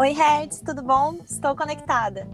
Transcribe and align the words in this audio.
Oi, 0.00 0.12
Hertz, 0.12 0.62
tudo 0.64 0.82
bom? 0.82 1.18
Estou 1.28 1.54
conectada. 1.54 2.26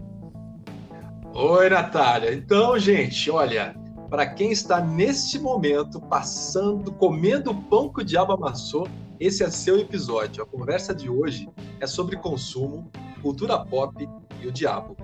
Oi, 1.33 1.69
Natália. 1.69 2.33
Então, 2.33 2.79
gente, 2.79 3.29
olha, 3.29 3.75
para 4.09 4.25
quem 4.27 4.49
está 4.49 4.79
neste 4.79 5.37
momento 5.37 5.99
passando, 5.99 6.89
comendo 6.93 7.51
o 7.51 7.61
pão 7.63 7.91
que 7.91 8.01
o 8.01 8.05
diabo 8.05 8.31
amassou, 8.31 8.87
esse 9.19 9.43
é 9.43 9.49
seu 9.49 9.77
episódio. 9.77 10.41
A 10.41 10.45
conversa 10.45 10.95
de 10.95 11.09
hoje 11.09 11.49
é 11.81 11.85
sobre 11.85 12.15
consumo, 12.15 12.89
cultura 13.21 13.59
pop 13.59 14.07
e 14.41 14.47
o 14.47 14.51
diabo. 14.53 14.95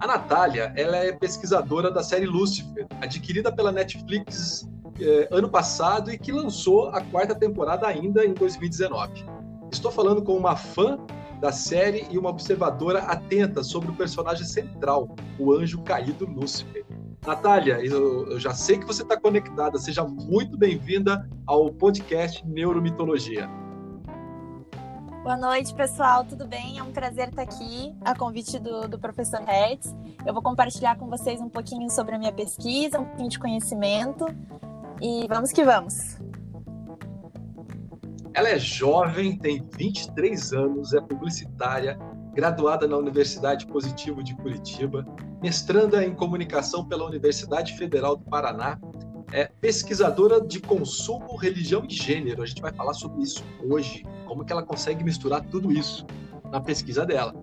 A 0.00 0.06
Natália, 0.08 0.72
ela 0.76 0.96
é 0.96 1.12
pesquisadora 1.12 1.92
da 1.92 2.02
série 2.02 2.26
Lucifer, 2.26 2.88
adquirida 3.00 3.52
pela 3.52 3.70
Netflix 3.70 4.68
eh, 5.00 5.28
ano 5.30 5.48
passado 5.48 6.10
e 6.10 6.18
que 6.18 6.32
lançou 6.32 6.88
a 6.88 7.00
quarta 7.02 7.36
temporada 7.36 7.86
ainda 7.86 8.24
em 8.24 8.34
2019. 8.34 9.24
Estou 9.70 9.92
falando 9.92 10.22
com 10.22 10.36
uma 10.36 10.56
fã 10.56 10.98
da 11.40 11.50
série 11.50 12.06
e 12.10 12.18
uma 12.18 12.28
observadora 12.28 13.00
atenta 13.00 13.62
sobre 13.62 13.90
o 13.90 13.94
personagem 13.94 14.44
central, 14.44 15.14
o 15.38 15.52
anjo 15.52 15.80
caído 15.82 16.26
Lúcifer. 16.26 16.84
Natália, 17.26 17.84
eu, 17.84 18.30
eu 18.30 18.40
já 18.40 18.52
sei 18.54 18.78
que 18.78 18.86
você 18.86 19.02
está 19.02 19.18
conectada, 19.18 19.78
seja 19.78 20.04
muito 20.04 20.56
bem-vinda 20.56 21.28
ao 21.46 21.72
podcast 21.72 22.46
Neuromitologia. 22.46 23.48
Boa 25.22 25.36
noite, 25.36 25.74
pessoal, 25.74 26.24
tudo 26.24 26.46
bem? 26.46 26.78
É 26.78 26.82
um 26.82 26.92
prazer 26.92 27.28
estar 27.28 27.42
aqui, 27.42 27.94
a 28.02 28.14
convite 28.14 28.58
do, 28.58 28.88
do 28.88 28.98
professor 28.98 29.40
Hertz. 29.40 29.94
Eu 30.26 30.32
vou 30.32 30.42
compartilhar 30.42 30.96
com 30.96 31.08
vocês 31.08 31.40
um 31.40 31.48
pouquinho 31.48 31.90
sobre 31.90 32.14
a 32.14 32.18
minha 32.18 32.32
pesquisa, 32.32 32.98
um 32.98 33.04
pouquinho 33.04 33.28
de 33.28 33.38
conhecimento 33.38 34.26
e 35.00 35.26
vamos 35.28 35.52
que 35.52 35.62
vamos. 35.62 36.18
Ela 38.32 38.50
é 38.50 38.58
jovem, 38.58 39.36
tem 39.36 39.66
23 39.76 40.52
anos, 40.52 40.94
é 40.94 41.00
publicitária, 41.00 41.98
graduada 42.32 42.86
na 42.86 42.96
Universidade 42.96 43.66
Positivo 43.66 44.22
de 44.22 44.36
Curitiba, 44.36 45.04
mestranda 45.42 46.04
em 46.04 46.14
comunicação 46.14 46.84
pela 46.84 47.04
Universidade 47.04 47.76
Federal 47.76 48.16
do 48.16 48.24
Paraná, 48.24 48.78
é 49.32 49.46
pesquisadora 49.60 50.40
de 50.40 50.60
consumo, 50.60 51.36
religião 51.36 51.84
e 51.88 51.92
gênero. 51.92 52.42
A 52.42 52.46
gente 52.46 52.62
vai 52.62 52.72
falar 52.72 52.94
sobre 52.94 53.22
isso 53.22 53.44
hoje, 53.68 54.04
como 54.26 54.44
que 54.44 54.52
ela 54.52 54.62
consegue 54.62 55.02
misturar 55.02 55.44
tudo 55.46 55.72
isso 55.72 56.06
na 56.50 56.60
pesquisa 56.60 57.04
dela. 57.04 57.34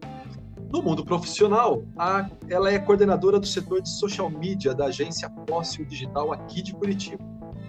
No 0.72 0.82
mundo 0.82 1.04
profissional, 1.04 1.84
a, 1.98 2.30
ela 2.50 2.72
é 2.72 2.80
coordenadora 2.80 3.40
do 3.40 3.48
setor 3.48 3.82
de 3.82 3.90
social 3.90 4.30
media 4.30 4.74
da 4.74 4.86
agência 4.86 5.32
Fóssil 5.50 5.86
Digital 5.86 6.32
aqui 6.32 6.62
de 6.62 6.74
Curitiba. 6.74 7.24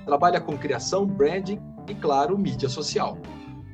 Trabalha 0.05 0.41
com 0.41 0.57
criação, 0.57 1.07
branding 1.07 1.61
e, 1.89 1.95
claro, 1.95 2.39
mídia 2.39 2.69
social. 2.69 3.19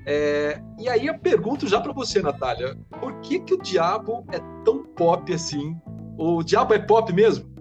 É, 0.06 0.60
e 0.78 0.88
aí 0.88 1.06
eu 1.06 1.18
pergunto 1.18 1.66
já 1.66 1.80
para 1.80 1.92
você, 1.92 2.20
Natália, 2.20 2.76
por 3.00 3.20
que, 3.20 3.40
que 3.40 3.54
o 3.54 3.58
diabo 3.58 4.24
é 4.30 4.38
tão 4.64 4.84
pop 4.84 5.32
assim? 5.32 5.76
O 6.18 6.42
diabo 6.42 6.74
é 6.74 6.78
pop 6.78 7.12
mesmo? 7.12 7.54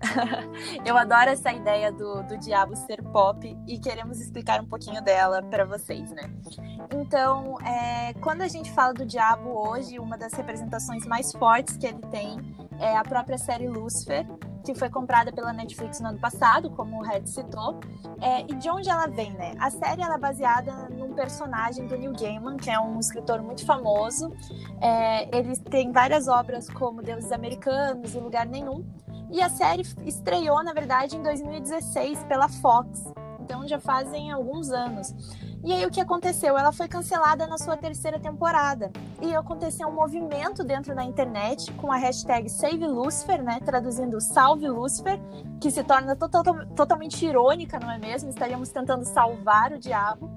Eu 0.84 0.96
adoro 0.96 1.30
essa 1.30 1.52
ideia 1.52 1.90
do, 1.90 2.22
do 2.24 2.36
diabo 2.38 2.76
ser 2.76 3.02
pop 3.02 3.56
e 3.66 3.78
queremos 3.78 4.20
explicar 4.20 4.60
um 4.60 4.66
pouquinho 4.66 5.02
dela 5.02 5.42
para 5.42 5.64
vocês, 5.64 6.10
né? 6.10 6.30
Então, 6.94 7.58
é, 7.62 8.12
quando 8.14 8.42
a 8.42 8.48
gente 8.48 8.70
fala 8.72 8.92
do 8.92 9.06
diabo 9.06 9.50
hoje, 9.50 9.98
uma 9.98 10.16
das 10.16 10.32
representações 10.32 11.06
mais 11.06 11.32
fortes 11.32 11.76
que 11.76 11.86
ele 11.86 12.00
tem 12.10 12.38
é 12.78 12.96
a 12.96 13.02
própria 13.02 13.38
série 13.38 13.68
Lucifer, 13.68 14.26
que 14.72 14.78
foi 14.78 14.90
comprada 14.90 15.32
pela 15.32 15.52
Netflix 15.52 16.00
no 16.00 16.08
ano 16.08 16.18
passado, 16.18 16.70
como 16.70 16.98
o 16.98 17.02
Red 17.02 17.26
citou. 17.26 17.78
É, 18.20 18.42
e 18.42 18.54
de 18.54 18.68
onde 18.68 18.90
ela 18.90 19.06
vem, 19.06 19.32
né? 19.32 19.54
A 19.58 19.70
série 19.70 20.02
ela 20.02 20.16
é 20.16 20.18
baseada 20.18 20.88
num 20.90 21.12
personagem 21.14 21.86
do 21.86 21.96
Neil 21.96 22.12
Gaiman, 22.12 22.56
que 22.56 22.70
é 22.70 22.78
um 22.78 22.98
escritor 22.98 23.40
muito 23.42 23.64
famoso. 23.64 24.32
É, 24.80 25.36
ele 25.36 25.56
tem 25.56 25.92
várias 25.92 26.26
obras 26.28 26.68
como 26.68 27.02
Deuses 27.02 27.32
Americanos 27.32 28.14
e 28.14 28.18
Lugar 28.18 28.46
Nenhum. 28.46 28.84
E 29.30 29.40
a 29.40 29.48
série 29.48 29.82
estreou, 30.04 30.62
na 30.62 30.72
verdade, 30.72 31.16
em 31.16 31.22
2016 31.22 32.24
pela 32.24 32.48
Fox. 32.48 33.04
Então 33.46 33.66
já 33.66 33.78
fazem 33.78 34.32
alguns 34.32 34.72
anos. 34.72 35.14
E 35.64 35.72
aí 35.72 35.86
o 35.86 35.90
que 35.90 36.00
aconteceu? 36.00 36.58
Ela 36.58 36.72
foi 36.72 36.88
cancelada 36.88 37.46
na 37.46 37.56
sua 37.56 37.76
terceira 37.76 38.18
temporada. 38.18 38.90
E 39.22 39.34
aconteceu 39.36 39.86
um 39.86 39.94
movimento 39.94 40.64
dentro 40.64 40.96
da 40.96 41.04
internet 41.04 41.72
com 41.74 41.92
a 41.92 41.96
hashtag 41.96 42.50
Save 42.50 42.84
Lucifer, 42.84 43.40
né? 43.42 43.60
Traduzindo 43.64 44.20
Salve 44.20 44.68
Lucifer, 44.68 45.20
que 45.60 45.70
se 45.70 45.84
torna 45.84 46.16
total, 46.16 46.42
totalmente 46.74 47.24
irônica, 47.24 47.78
não 47.78 47.90
é 47.90 47.98
mesmo? 47.98 48.30
Estaríamos 48.30 48.70
tentando 48.70 49.04
salvar 49.04 49.72
o 49.72 49.78
diabo 49.78 50.28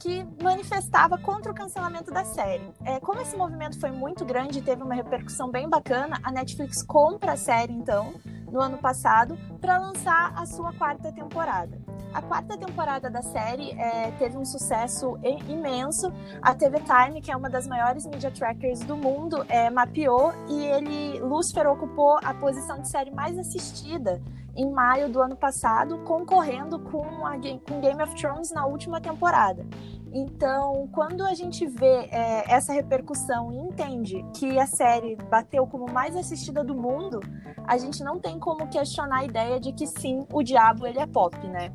que 0.00 0.26
manifestava 0.42 1.18
contra 1.18 1.52
o 1.52 1.54
cancelamento 1.54 2.10
da 2.10 2.24
série. 2.24 2.72
É, 2.82 2.98
como 2.98 3.20
esse 3.20 3.36
movimento 3.36 3.78
foi 3.78 3.90
muito 3.90 4.24
grande 4.24 4.58
e 4.58 4.62
teve 4.62 4.82
uma 4.82 4.94
repercussão 4.94 5.50
bem 5.50 5.68
bacana, 5.68 6.18
a 6.22 6.32
Netflix 6.32 6.82
compra 6.82 7.32
a 7.32 7.36
série 7.36 7.74
então 7.74 8.14
no 8.50 8.60
ano 8.60 8.78
passado 8.78 9.36
para 9.60 9.78
lançar 9.78 10.32
a 10.36 10.46
sua 10.46 10.72
quarta 10.72 11.12
temporada. 11.12 11.83
A 12.14 12.22
quarta 12.22 12.56
temporada 12.56 13.10
da 13.10 13.22
série 13.22 13.72
é, 13.72 14.12
teve 14.12 14.38
um 14.38 14.44
sucesso 14.44 15.18
imenso. 15.48 16.12
A 16.40 16.54
TV 16.54 16.78
Time, 16.78 17.20
que 17.20 17.32
é 17.32 17.36
uma 17.36 17.50
das 17.50 17.66
maiores 17.66 18.06
media 18.06 18.30
trackers 18.30 18.80
do 18.84 18.96
mundo, 18.96 19.44
é, 19.48 19.68
mapeou 19.68 20.32
e 20.48 20.64
ele, 20.64 21.18
Lucifer, 21.18 21.66
ocupou 21.66 22.16
a 22.22 22.32
posição 22.32 22.80
de 22.80 22.88
série 22.88 23.10
mais 23.10 23.36
assistida 23.36 24.22
em 24.54 24.70
maio 24.70 25.08
do 25.08 25.20
ano 25.20 25.34
passado, 25.34 25.98
concorrendo 26.04 26.78
com, 26.78 27.26
a, 27.26 27.32
com 27.68 27.80
Game 27.80 28.00
of 28.00 28.14
Thrones 28.14 28.52
na 28.52 28.64
última 28.64 29.00
temporada. 29.00 29.66
Então, 30.12 30.88
quando 30.92 31.24
a 31.24 31.34
gente 31.34 31.66
vê 31.66 32.08
é, 32.12 32.44
essa 32.48 32.72
repercussão 32.72 33.52
e 33.52 33.56
entende 33.56 34.24
que 34.36 34.56
a 34.56 34.66
série 34.66 35.16
bateu 35.28 35.66
como 35.66 35.90
mais 35.90 36.14
assistida 36.14 36.62
do 36.62 36.76
mundo, 36.76 37.18
a 37.66 37.76
gente 37.76 38.04
não 38.04 38.20
tem 38.20 38.38
como 38.38 38.68
questionar 38.68 39.18
a 39.18 39.24
ideia 39.24 39.58
de 39.58 39.72
que 39.72 39.88
sim, 39.88 40.24
o 40.32 40.44
diabo 40.44 40.86
ele 40.86 41.00
é 41.00 41.06
pop, 41.06 41.36
né? 41.48 41.72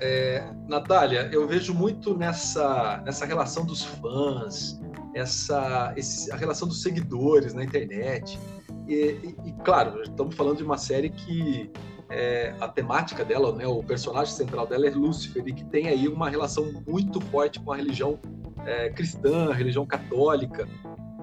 É, 0.00 0.48
Natália, 0.68 1.28
eu 1.32 1.46
vejo 1.46 1.74
muito 1.74 2.16
nessa, 2.16 3.02
nessa 3.04 3.26
relação 3.26 3.64
dos 3.64 3.82
fãs, 3.82 4.80
essa, 5.14 5.92
esse, 5.96 6.30
a 6.30 6.36
relação 6.36 6.68
dos 6.68 6.82
seguidores 6.82 7.52
na 7.52 7.64
internet. 7.64 8.38
E, 8.86 8.94
e, 8.94 9.36
e, 9.48 9.52
claro, 9.64 10.02
estamos 10.02 10.36
falando 10.36 10.58
de 10.58 10.64
uma 10.64 10.78
série 10.78 11.10
que 11.10 11.70
é, 12.08 12.54
a 12.60 12.68
temática 12.68 13.24
dela, 13.24 13.52
né, 13.54 13.66
o 13.66 13.82
personagem 13.82 14.32
central 14.32 14.66
dela 14.66 14.86
é 14.86 14.90
Lúcifer, 14.90 15.42
e 15.46 15.52
que 15.52 15.64
tem 15.64 15.88
aí 15.88 16.06
uma 16.08 16.30
relação 16.30 16.70
muito 16.86 17.20
forte 17.20 17.60
com 17.60 17.72
a 17.72 17.76
religião 17.76 18.18
é, 18.64 18.90
cristã, 18.90 19.50
a 19.50 19.54
religião 19.54 19.84
católica. 19.84 20.66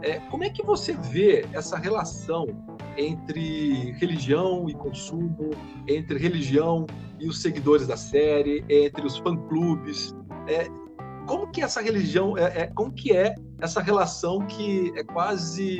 É, 0.01 0.19
como 0.29 0.43
é 0.43 0.49
que 0.49 0.61
você 0.61 0.93
vê 0.93 1.45
essa 1.53 1.77
relação 1.77 2.45
entre 2.97 3.91
religião 3.93 4.69
e 4.69 4.73
consumo, 4.73 5.51
entre 5.87 6.17
religião 6.17 6.85
e 7.19 7.27
os 7.27 7.41
seguidores 7.41 7.87
da 7.87 7.97
série, 7.97 8.63
entre 8.69 9.05
os 9.05 9.17
fã-clubes? 9.17 10.15
É, 10.47 10.67
como 11.25 11.47
que 11.51 11.61
essa 11.61 11.81
religião, 11.81 12.37
é, 12.37 12.61
é, 12.61 12.67
como 12.67 12.91
que 12.91 13.15
é 13.15 13.35
essa 13.59 13.81
relação 13.81 14.39
que 14.45 14.91
é 14.95 15.03
quase 15.03 15.79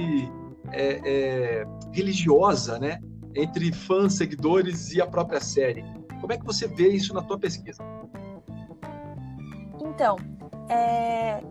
é, 0.72 1.02
é, 1.06 1.66
religiosa, 1.94 2.80
né? 2.80 3.00
entre 3.36 3.72
fãs, 3.72 4.14
seguidores 4.14 4.92
e 4.94 5.02
a 5.02 5.08
própria 5.08 5.42
série. 5.42 5.84
Como 6.22 6.32
é 6.32 6.38
que 6.38 6.46
você 6.46 6.68
vê 6.68 6.90
isso 6.90 7.14
na 7.14 7.22
tua 7.22 7.38
pesquisa? 7.38 7.84
Então, 9.80 10.16
é... 10.70 11.42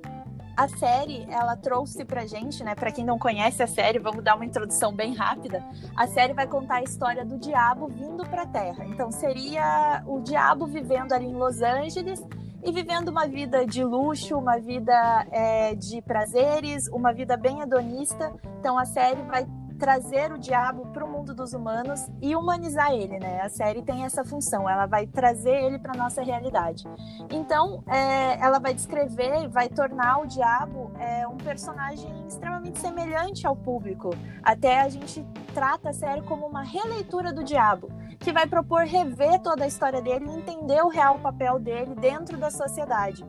a 0.57 0.69
série 0.69 1.27
ela 1.31 1.57
trouxe 1.57 2.05
pra 2.05 2.27
gente, 2.27 2.63
né? 2.63 2.75
Para 2.75 2.93
quem 2.93 3.05
não 3.05 3.19
conhece 3.19 3.63
a 3.63 3.67
série, 3.67 3.99
vamos 3.99 4.23
dar 4.23 4.37
uma 4.37 4.45
introdução 4.45 4.93
bem 4.93 5.15
rápida. 5.15 5.65
A 5.97 6.07
série 6.07 6.33
vai 6.33 6.47
contar 6.47 6.77
a 6.77 6.83
história 6.83 7.25
do 7.25 7.39
diabo 7.39 7.89
vindo 7.89 8.25
para 8.25 8.43
a 8.43 8.47
Terra. 8.47 8.85
Então, 8.87 9.11
seria 9.11 10.03
o 10.07 10.21
diabo 10.21 10.67
vivendo 10.67 11.13
ali 11.13 11.27
em 11.27 11.35
Los 11.35 11.61
Angeles 11.61 12.23
e 12.63 12.73
vivendo 12.73 13.09
uma 13.09 13.27
vida 13.27 13.67
de 13.67 13.85
luxo, 13.85 14.39
uma 14.39 14.59
vida 14.59 15.27
é, 15.31 15.75
de 15.75 16.01
prazeres, 16.01 16.89
uma 16.89 17.13
vida 17.13 17.37
bem 17.37 17.61
hedonista. 17.61 18.33
Então, 18.59 18.79
a 18.79 18.85
série 18.85 19.23
vai 19.23 19.47
trazer 19.79 20.33
o 20.33 20.39
diabo 20.39 20.87
para 20.87 21.05
o 21.05 21.09
mundo 21.09 21.35
dos 21.35 21.53
humanos 21.53 22.09
e 22.21 22.35
humanizar 22.35 22.93
ele, 22.93 23.19
né? 23.19 23.41
A 23.43 23.49
série 23.49 23.83
tem 23.83 24.05
essa 24.05 24.25
função, 24.25 24.69
ela 24.69 24.87
vai 24.87 25.07
trazer 25.07 25.65
ele 25.65 25.79
para 25.79 25.95
nossa 25.95 26.23
realidade. 26.23 26.85
Então, 27.31 27.83
é, 27.87 28.39
ela 28.41 28.59
vai 28.59 28.75
descrever, 28.75 29.49
vai 29.49 29.69
tornar 29.69 30.21
o 30.21 30.27
diabo 30.27 30.91
é, 30.99 31.27
um 31.27 31.37
personagem 31.37 32.11
extremamente 32.27 32.79
semelhante 32.79 33.47
ao 33.47 33.57
público. 33.57 34.11
Até 34.43 34.81
a 34.81 34.89
gente 34.89 35.25
trata 35.53 35.91
a 35.91 35.93
série 35.93 36.23
como 36.23 36.47
uma 36.47 36.63
releitura 36.63 37.33
do 37.33 37.45
diabo, 37.45 37.89
que 38.19 38.33
vai 38.33 38.47
propor 38.47 38.85
rever 38.85 39.41
toda 39.41 39.65
a 39.65 39.67
história 39.67 40.01
dele 40.01 40.29
entender 40.29 40.83
o 40.83 40.89
real 40.89 41.19
papel 41.19 41.59
dele 41.59 41.95
dentro 41.95 42.37
da 42.37 42.51
sociedade. 42.51 43.25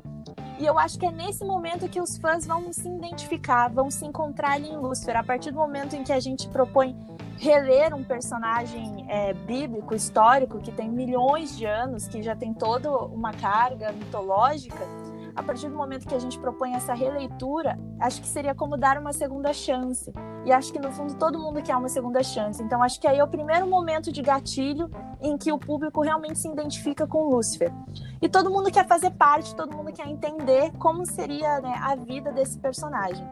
E 0.58 0.66
eu 0.66 0.80
acho 0.80 0.98
que 0.98 1.06
é 1.06 1.12
nesse 1.12 1.44
momento 1.44 1.90
que 1.90 2.00
os 2.00 2.18
fãs 2.18 2.46
vão 2.46 2.72
se 2.72 2.88
identificar, 2.88 3.68
vão 3.68 3.92
se 3.92 4.06
encontrar 4.06 4.54
ali 4.54 4.70
em 4.70 4.78
Lúcifer. 4.78 5.18
A 5.18 5.24
partir 5.24 5.52
do 5.52 5.58
momento 5.58 5.96
em 5.96 6.04
que 6.04 6.14
a 6.14 6.20
gente 6.20 6.48
propõe 6.48 6.96
reler 7.38 7.94
um 7.94 8.04
personagem 8.04 9.06
é, 9.10 9.34
bíblico, 9.34 9.94
histórico, 9.94 10.60
que 10.60 10.72
tem 10.72 10.90
milhões 10.90 11.58
de 11.58 11.66
anos, 11.66 12.08
que 12.08 12.24
já 12.24 12.36
tem 12.36 12.54
toda 12.54 12.90
uma 12.90 13.34
carga 13.34 13.92
mitológica, 13.92 14.80
a 15.36 15.44
partir 15.44 15.70
do 15.70 15.76
momento 15.76 16.08
que 16.08 16.16
a 16.16 16.20
gente 16.20 16.40
propõe 16.40 16.74
essa 16.74 16.94
releitura, 16.94 17.78
acho 18.00 18.22
que 18.22 18.28
seria 18.28 18.56
como 18.56 18.78
dar 18.78 18.98
uma 18.98 19.12
segunda 19.12 19.52
chance. 19.54 20.12
E 20.46 20.52
acho 20.52 20.72
que 20.72 20.80
no 20.80 20.92
fundo 20.92 21.16
todo 21.16 21.38
mundo 21.38 21.62
quer 21.62 21.76
uma 21.76 21.90
segunda 21.90 22.24
chance. 22.24 22.62
Então 22.64 22.82
acho 22.82 23.00
que 23.00 23.08
aí 23.08 23.20
é 23.20 23.24
o 23.24 23.28
primeiro 23.28 23.68
momento 23.68 24.12
de 24.12 24.22
gatilho 24.22 24.90
em 25.20 25.38
que 25.38 25.52
o 25.52 25.58
público 25.58 26.02
realmente 26.02 26.40
se 26.40 26.48
identifica 26.48 27.06
com 27.06 27.30
Lúcifer. 27.30 27.72
E 28.22 28.30
todo 28.30 28.50
mundo 28.50 28.72
quer 28.72 28.88
fazer 28.88 29.12
parte, 29.12 29.56
todo 29.56 29.76
mundo 29.76 29.92
quer 29.92 30.08
entender 30.08 30.72
como 30.78 31.06
seria 31.06 31.60
né, 31.60 31.76
a 31.82 31.96
vida 31.96 32.32
desse 32.32 32.58
personagem. 32.60 33.28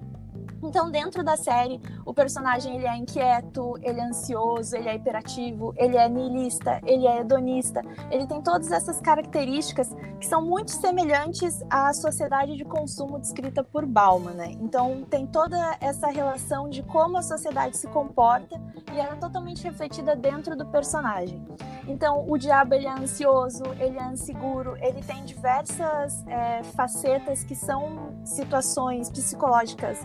Então, 0.64 0.90
dentro 0.90 1.24
da 1.24 1.36
série, 1.36 1.82
o 2.06 2.14
personagem 2.14 2.78
ele 2.78 2.88
é 2.88 2.96
inquieto, 2.96 3.78
ele 3.82 4.00
é 4.00 4.06
ansioso, 4.06 4.76
ele 4.76 4.88
é 4.88 4.96
hiperativo, 4.96 5.74
ele 5.76 5.98
é 5.98 6.08
niilista, 6.08 6.80
ele 6.86 7.06
é 7.06 7.20
hedonista. 7.20 7.82
Ele 8.10 8.26
tem 8.26 8.42
todas 8.42 8.72
essas 8.72 9.02
características 9.02 9.94
que 10.20 10.26
são 10.26 10.42
muito 10.42 10.72
semelhantes 10.72 11.62
à 11.70 11.92
sociedade 11.94 12.56
de 12.56 12.64
consumo 12.64 13.20
descrita 13.20 13.62
por 13.62 13.86
Bauman, 13.86 14.34
né? 14.34 14.52
Então, 14.52 15.04
tem 15.04 15.28
toda 15.28 15.78
essa 15.82 16.08
relação 16.08 16.70
de 16.70 16.82
como 16.82 17.18
a 17.18 17.22
sociedade 17.22 17.76
se 17.76 17.88
comporta 17.88 18.60
e 18.94 19.00
ela 19.00 19.14
é 19.14 19.18
totalmente 19.18 19.64
refletida 19.64 20.16
dentro 20.16 20.56
do 20.56 20.66
personagem. 20.68 21.46
Então, 21.88 22.26
o 22.30 22.38
diabo 22.38 22.74
ele 22.74 22.88
é 22.88 22.92
ansioso, 22.92 23.64
ele 23.80 24.00
é 24.00 24.06
inseguro, 24.12 24.78
ele 24.80 25.02
tem 25.02 25.26
diversas 25.26 26.26
é, 26.28 26.64
facetas 26.64 27.44
que 27.44 27.56
são 27.56 28.14
situações 28.24 29.10
psicológicas 29.10 30.00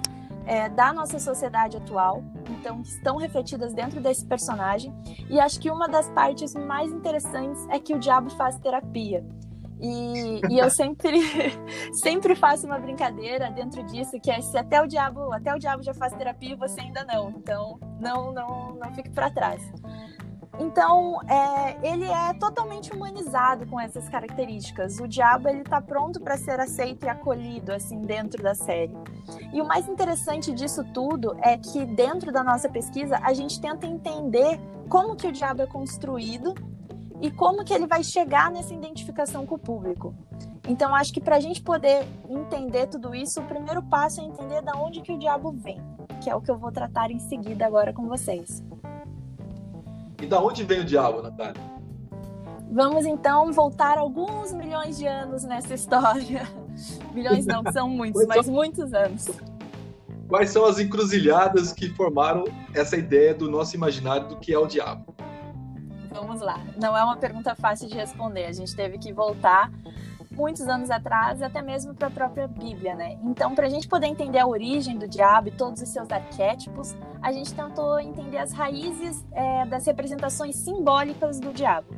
é, 0.49 0.67
da 0.71 0.95
nossa 0.95 1.19
sociedade 1.19 1.77
atual, 1.77 2.25
então 2.49 2.81
estão 2.81 3.17
refletidas 3.17 3.75
dentro 3.75 4.01
desse 4.01 4.25
personagem. 4.25 4.95
E 5.29 5.39
acho 5.39 5.61
que 5.61 5.71
uma 5.71 5.87
das 5.87 6.09
partes 6.09 6.55
mais 6.55 6.91
interessantes 6.91 7.67
é 7.69 7.79
que 7.79 7.95
o 7.95 7.99
diabo 7.99 8.31
faz 8.31 8.59
terapia. 8.59 9.25
E, 9.79 10.41
e, 10.51 10.59
eu 10.59 10.71
sempre, 10.71 11.21
sempre 11.93 12.35
faço 12.35 12.67
uma 12.67 12.79
brincadeira 12.79 13.51
dentro 13.51 13.85
disso, 13.85 14.19
que 14.21 14.31
é 14.31 14.41
se 14.41 14.57
até 14.57 14.83
o 14.83 14.87
diabo, 14.87 15.33
até 15.33 15.55
o 15.55 15.59
diabo 15.59 15.83
já 15.83 15.93
faz 15.93 16.15
terapia, 16.15 16.57
você 16.57 16.81
ainda 16.81 17.05
não. 17.05 17.31
Então, 17.31 17.79
não, 18.01 18.33
não, 18.33 18.75
não 18.75 18.93
fique 18.95 19.11
para 19.11 19.31
trás. 19.31 19.63
Então, 20.59 21.21
é, 21.29 21.77
ele 21.89 22.05
é 22.05 22.35
totalmente 22.35 22.93
humanizado 22.93 23.67
com 23.67 23.79
essas 23.81 24.09
características. 24.09 24.99
O 24.99 25.07
diabo 25.07 25.49
ele 25.49 25.61
está 25.61 25.81
pronto 25.81 26.21
para 26.21 26.37
ser 26.37 26.59
aceito 26.59 27.07
e 27.07 27.09
acolhido 27.09 27.73
assim 27.73 28.03
dentro 28.03 28.43
da 28.43 28.55
série. 28.55 28.93
E 29.53 29.61
o 29.63 29.65
mais 29.67 29.89
interessante 29.89 30.53
disso 30.53 30.85
tudo 30.93 31.37
é 31.43 31.57
que 31.57 31.85
dentro 31.85 32.33
da 32.33 32.43
nossa 32.43 32.69
pesquisa 32.69 33.19
a 33.23 33.33
gente 33.33 33.61
tenta 33.61 33.87
entender 33.87 34.59
como 34.89 35.15
que 35.15 35.29
o 35.29 35.33
diabo 35.33 35.63
é 35.63 35.67
construído 35.67 36.55
e 37.21 37.31
como 37.31 37.65
que 37.65 37.73
ele 37.73 37.87
vai 37.87 38.03
chegar 38.03 38.51
nessa 38.51 38.75
identificação 38.75 39.47
com 39.47 39.55
o 39.55 39.59
público. 39.59 40.15
Então, 40.69 40.95
acho 40.95 41.13
que 41.13 41.21
para 41.21 41.37
a 41.37 41.41
gente 41.41 41.63
poder 41.63 42.07
entender 42.29 42.87
tudo 42.89 43.15
isso, 43.15 43.41
o 43.41 43.45
primeiro 43.45 43.83
passo 43.83 44.21
é 44.21 44.25
entender 44.25 44.61
da 44.63 44.73
onde 44.77 45.01
que 45.01 45.13
o 45.13 45.19
diabo 45.19 45.51
vem, 45.53 45.81
que 46.23 46.29
é 46.29 46.35
o 46.35 46.41
que 46.41 46.51
eu 46.51 46.59
vou 46.59 46.71
tratar 46.71 47.11
em 47.11 47.19
seguida 47.19 47.67
agora 47.67 47.93
com 47.93 48.07
vocês. 48.07 48.63
E 50.21 50.27
da 50.27 50.41
onde 50.41 50.65
vem 50.65 50.81
o 50.81 50.85
diabo, 50.85 51.23
Natália? 51.23 51.61
Vamos 52.71 53.07
então 53.07 53.53
voltar 53.53 53.97
alguns 53.97 54.53
milhões 54.53 54.99
de 54.99 55.07
anos 55.07 55.45
nessa 55.45 55.75
história. 55.75 56.47
milhões 57.15 57.47
não, 57.47 57.63
são 57.73 57.89
muitos, 57.89 58.27
mas 58.27 58.49
muitos 58.49 58.93
anos. 58.93 59.27
Quais 60.29 60.51
são 60.51 60.67
as 60.67 60.79
encruzilhadas 60.79 61.73
que 61.73 61.89
formaram 61.91 62.45
essa 62.75 62.97
ideia 62.97 63.35
do 63.35 63.51
nosso 63.51 63.75
imaginário 63.75 64.29
do 64.29 64.37
que 64.37 64.53
é 64.53 64.59
o 64.59 64.67
diabo? 64.67 65.15
Vamos 66.11 66.41
lá. 66.41 66.61
Não 66.81 66.97
é 66.97 67.03
uma 67.03 67.17
pergunta 67.17 67.55
fácil 67.55 67.89
de 67.89 67.95
responder. 67.95 68.45
A 68.47 68.53
gente 68.53 68.75
teve 68.77 68.99
que 68.99 69.13
voltar 69.13 69.73
muitos 70.39 70.69
anos 70.69 70.89
atrás, 70.89 71.43
até 71.43 71.61
mesmo 71.61 71.93
para 71.93 72.07
a 72.07 72.11
própria 72.11 72.47
Bíblia, 72.47 72.95
né? 72.95 73.19
Então, 73.25 73.57
para 73.57 73.67
a 73.67 73.69
gente 73.69 73.89
poder 73.89 74.07
entender 74.07 74.39
a 74.39 74.47
origem 74.47 74.97
do 74.97 75.09
diabo 75.09 75.49
e 75.49 75.51
todos 75.51 75.83
os 75.83 75.89
seus 75.89 76.09
arquétipos, 76.13 76.95
a 77.21 77.33
gente 77.33 77.53
tentou 77.53 77.99
entender 77.99 78.39
as 78.39 78.53
raízes 78.53 79.27
é, 79.33 79.67
das 79.67 79.85
representações 79.85 80.55
simbólicas 80.55 81.41
do 81.41 81.53
diabo. 81.53 81.89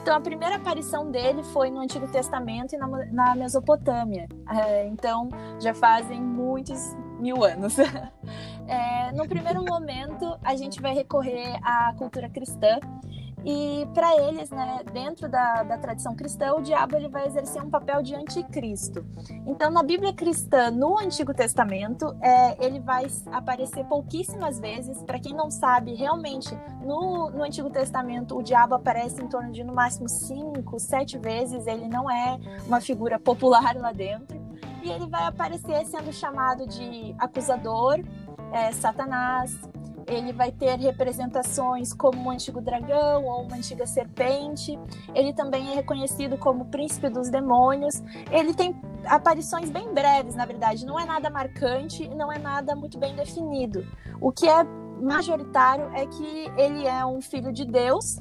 Então, 0.00 0.16
a 0.16 0.20
primeira 0.20 0.56
aparição 0.56 1.10
dele 1.10 1.42
foi 1.42 1.70
no 1.70 1.78
Antigo 1.78 2.08
Testamento 2.08 2.74
e 2.74 2.78
na, 2.78 2.86
na 2.88 3.36
Mesopotâmia. 3.36 4.26
É, 4.48 4.86
então, 4.86 5.28
já 5.60 5.74
fazem 5.74 6.18
muitos 6.18 6.96
mil 7.20 7.44
anos. 7.44 7.76
É, 8.70 9.10
no 9.10 9.26
primeiro 9.26 9.64
momento, 9.64 10.38
a 10.44 10.54
gente 10.54 10.80
vai 10.80 10.94
recorrer 10.94 11.58
à 11.60 11.92
cultura 11.98 12.28
cristã 12.28 12.78
e 13.44 13.86
para 13.94 14.16
eles, 14.16 14.50
né, 14.50 14.80
dentro 14.92 15.28
da, 15.28 15.62
da 15.62 15.78
tradição 15.78 16.14
cristã, 16.14 16.54
o 16.54 16.60
diabo 16.60 16.96
ele 16.96 17.08
vai 17.08 17.26
exercer 17.26 17.62
um 17.62 17.70
papel 17.70 18.02
de 18.02 18.14
anticristo. 18.14 19.04
Então, 19.46 19.70
na 19.70 19.82
Bíblia 19.82 20.12
cristã, 20.12 20.70
no 20.70 20.98
Antigo 20.98 21.32
Testamento, 21.32 22.14
é, 22.20 22.64
ele 22.64 22.80
vai 22.80 23.06
aparecer 23.32 23.84
pouquíssimas 23.84 24.58
vezes. 24.58 25.02
Para 25.02 25.18
quem 25.18 25.34
não 25.34 25.50
sabe, 25.50 25.94
realmente, 25.94 26.56
no, 26.82 27.30
no 27.30 27.42
Antigo 27.42 27.70
Testamento, 27.70 28.36
o 28.36 28.42
diabo 28.42 28.74
aparece 28.74 29.22
em 29.22 29.28
torno 29.28 29.52
de 29.52 29.64
no 29.64 29.74
máximo 29.74 30.08
cinco, 30.08 30.78
sete 30.78 31.18
vezes. 31.18 31.66
Ele 31.66 31.88
não 31.88 32.10
é 32.10 32.38
uma 32.66 32.80
figura 32.80 33.18
popular 33.18 33.74
lá 33.76 33.92
dentro. 33.92 34.38
E 34.82 34.90
ele 34.90 35.06
vai 35.06 35.26
aparecer 35.26 35.84
sendo 35.86 36.12
chamado 36.12 36.66
de 36.66 37.14
acusador, 37.18 38.00
é, 38.52 38.72
Satanás, 38.72 39.58
ele 40.10 40.32
vai 40.32 40.50
ter 40.50 40.76
representações 40.78 41.92
como 41.92 42.20
um 42.20 42.30
antigo 42.30 42.60
dragão 42.60 43.24
ou 43.24 43.42
uma 43.44 43.56
antiga 43.56 43.86
serpente. 43.86 44.78
Ele 45.14 45.32
também 45.32 45.70
é 45.70 45.74
reconhecido 45.76 46.36
como 46.36 46.64
príncipe 46.66 47.08
dos 47.08 47.30
demônios. 47.30 48.02
Ele 48.30 48.52
tem 48.52 48.74
aparições 49.06 49.70
bem 49.70 49.94
breves, 49.94 50.34
na 50.34 50.44
verdade, 50.44 50.84
não 50.84 50.98
é 50.98 51.04
nada 51.04 51.30
marcante, 51.30 52.08
não 52.08 52.30
é 52.30 52.38
nada 52.38 52.74
muito 52.74 52.98
bem 52.98 53.14
definido. 53.14 53.86
O 54.20 54.32
que 54.32 54.48
é 54.48 54.64
majoritário 55.00 55.90
é 55.94 56.06
que 56.06 56.50
ele 56.56 56.86
é 56.86 57.06
um 57.06 57.20
filho 57.20 57.52
de 57.52 57.64
Deus, 57.64 58.20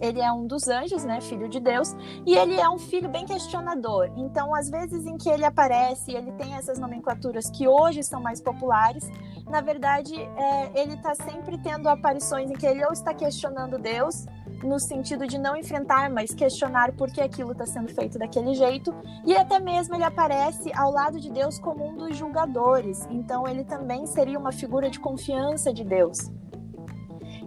ele 0.00 0.20
é 0.20 0.32
um 0.32 0.46
dos 0.46 0.68
anjos, 0.68 1.04
né, 1.04 1.20
filho 1.20 1.48
de 1.48 1.60
Deus, 1.60 1.94
e 2.26 2.34
ele 2.34 2.54
é 2.54 2.68
um 2.68 2.78
filho 2.78 3.08
bem 3.08 3.26
questionador. 3.26 4.10
Então, 4.16 4.54
às 4.54 4.70
vezes 4.70 5.06
em 5.06 5.16
que 5.16 5.28
ele 5.28 5.44
aparece, 5.44 6.12
ele 6.12 6.32
tem 6.32 6.54
essas 6.54 6.78
nomenclaturas 6.78 7.50
que 7.50 7.68
hoje 7.68 8.02
são 8.02 8.20
mais 8.20 8.40
populares. 8.40 9.08
Na 9.48 9.60
verdade, 9.60 10.14
é, 10.14 10.80
ele 10.80 10.94
está 10.94 11.14
sempre 11.14 11.58
tendo 11.58 11.88
aparições 11.88 12.50
em 12.50 12.54
que 12.54 12.66
ele 12.66 12.84
ou 12.84 12.92
está 12.92 13.12
questionando 13.12 13.78
Deus, 13.78 14.26
no 14.62 14.78
sentido 14.78 15.26
de 15.26 15.38
não 15.38 15.56
enfrentar, 15.56 16.10
mas 16.10 16.34
questionar 16.34 16.92
por 16.92 17.10
que 17.10 17.20
aquilo 17.20 17.52
está 17.52 17.66
sendo 17.66 17.88
feito 17.88 18.18
daquele 18.18 18.54
jeito, 18.54 18.94
e 19.24 19.36
até 19.36 19.58
mesmo 19.58 19.94
ele 19.94 20.04
aparece 20.04 20.70
ao 20.74 20.92
lado 20.92 21.18
de 21.18 21.30
Deus 21.30 21.58
como 21.58 21.86
um 21.86 21.96
dos 21.96 22.16
julgadores. 22.16 23.06
Então, 23.10 23.46
ele 23.48 23.64
também 23.64 24.06
seria 24.06 24.38
uma 24.38 24.52
figura 24.52 24.90
de 24.90 25.00
confiança 25.00 25.72
de 25.72 25.84
Deus. 25.84 26.30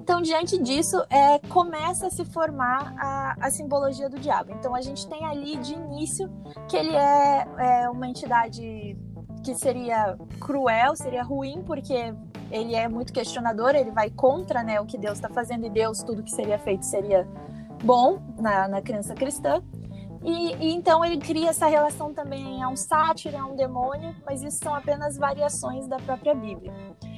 Então, 0.04 0.22
diante 0.22 0.58
disso, 0.62 1.02
é, 1.10 1.40
começa 1.48 2.08
a 2.08 2.10
se 2.10 2.26
formar 2.26 2.94
a, 2.98 3.38
a, 3.40 3.50
simbologia 3.50 4.10
do 4.10 4.20
diabo. 4.20 4.52
Então, 4.52 4.76
a 4.76 4.82
gente 4.82 5.08
tem 5.08 5.24
ali 5.24 5.56
de 5.56 5.76
início 5.76 6.30
que 6.68 6.76
ele 6.76 6.94
é, 6.94 7.48
é 7.58 7.90
uma 7.90 8.06
entidade 8.06 8.98
que 9.42 9.56
seria 9.56 10.18
cruel, 10.42 10.94
seria 10.98 11.24
ruim, 11.24 11.64
porque 11.66 12.14
ele 12.52 12.76
é 12.76 12.90
muito 12.90 13.14
questionador, 13.14 13.76
ele 13.76 13.92
vai 13.92 14.10
contra 14.10 14.62
né, 14.62 14.82
o 14.82 14.86
que 14.86 14.98
Deus 14.98 15.14
está 15.14 15.30
fazendo 15.30 15.66
e 15.68 15.70
Deus, 15.70 16.04
tudo 16.04 16.22
que 16.22 16.32
seria 16.32 16.60
feito 16.60 16.86
seria 16.86 17.26
bom 17.82 18.20
na, 18.38 18.68
na 18.68 18.82
crença 18.82 19.14
cristã. 19.14 19.64
E, 20.24 20.56
e, 20.56 20.74
então 20.74 21.04
ele 21.04 21.18
cria 21.18 21.50
essa 21.50 21.68
relação 21.68 22.14
também 22.14 22.64
a 22.64 22.70
um 22.70 22.76
sátiro, 22.76 23.38
a 23.38 23.46
um 23.46 23.56
demônio, 23.56 24.16
mas 24.26 24.42
isso 24.42 24.60
são 24.60 24.74
apenas 24.74 25.18
variações 25.18 25.88
da 25.88 25.98
própria 25.98 26.34
Bíblia. 26.34 26.74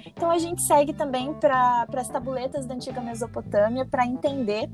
Então 0.08 0.32
a 0.32 0.38
gente 0.38 0.62
segue 0.62 0.94
também 0.94 1.34
para 1.34 1.86
as 1.96 2.08
tabuletas 2.08 2.66
da 2.66 2.74
antiga 2.74 3.02
Mesopotâmia 3.02 3.86
para 3.86 4.06
entender. 4.06 4.70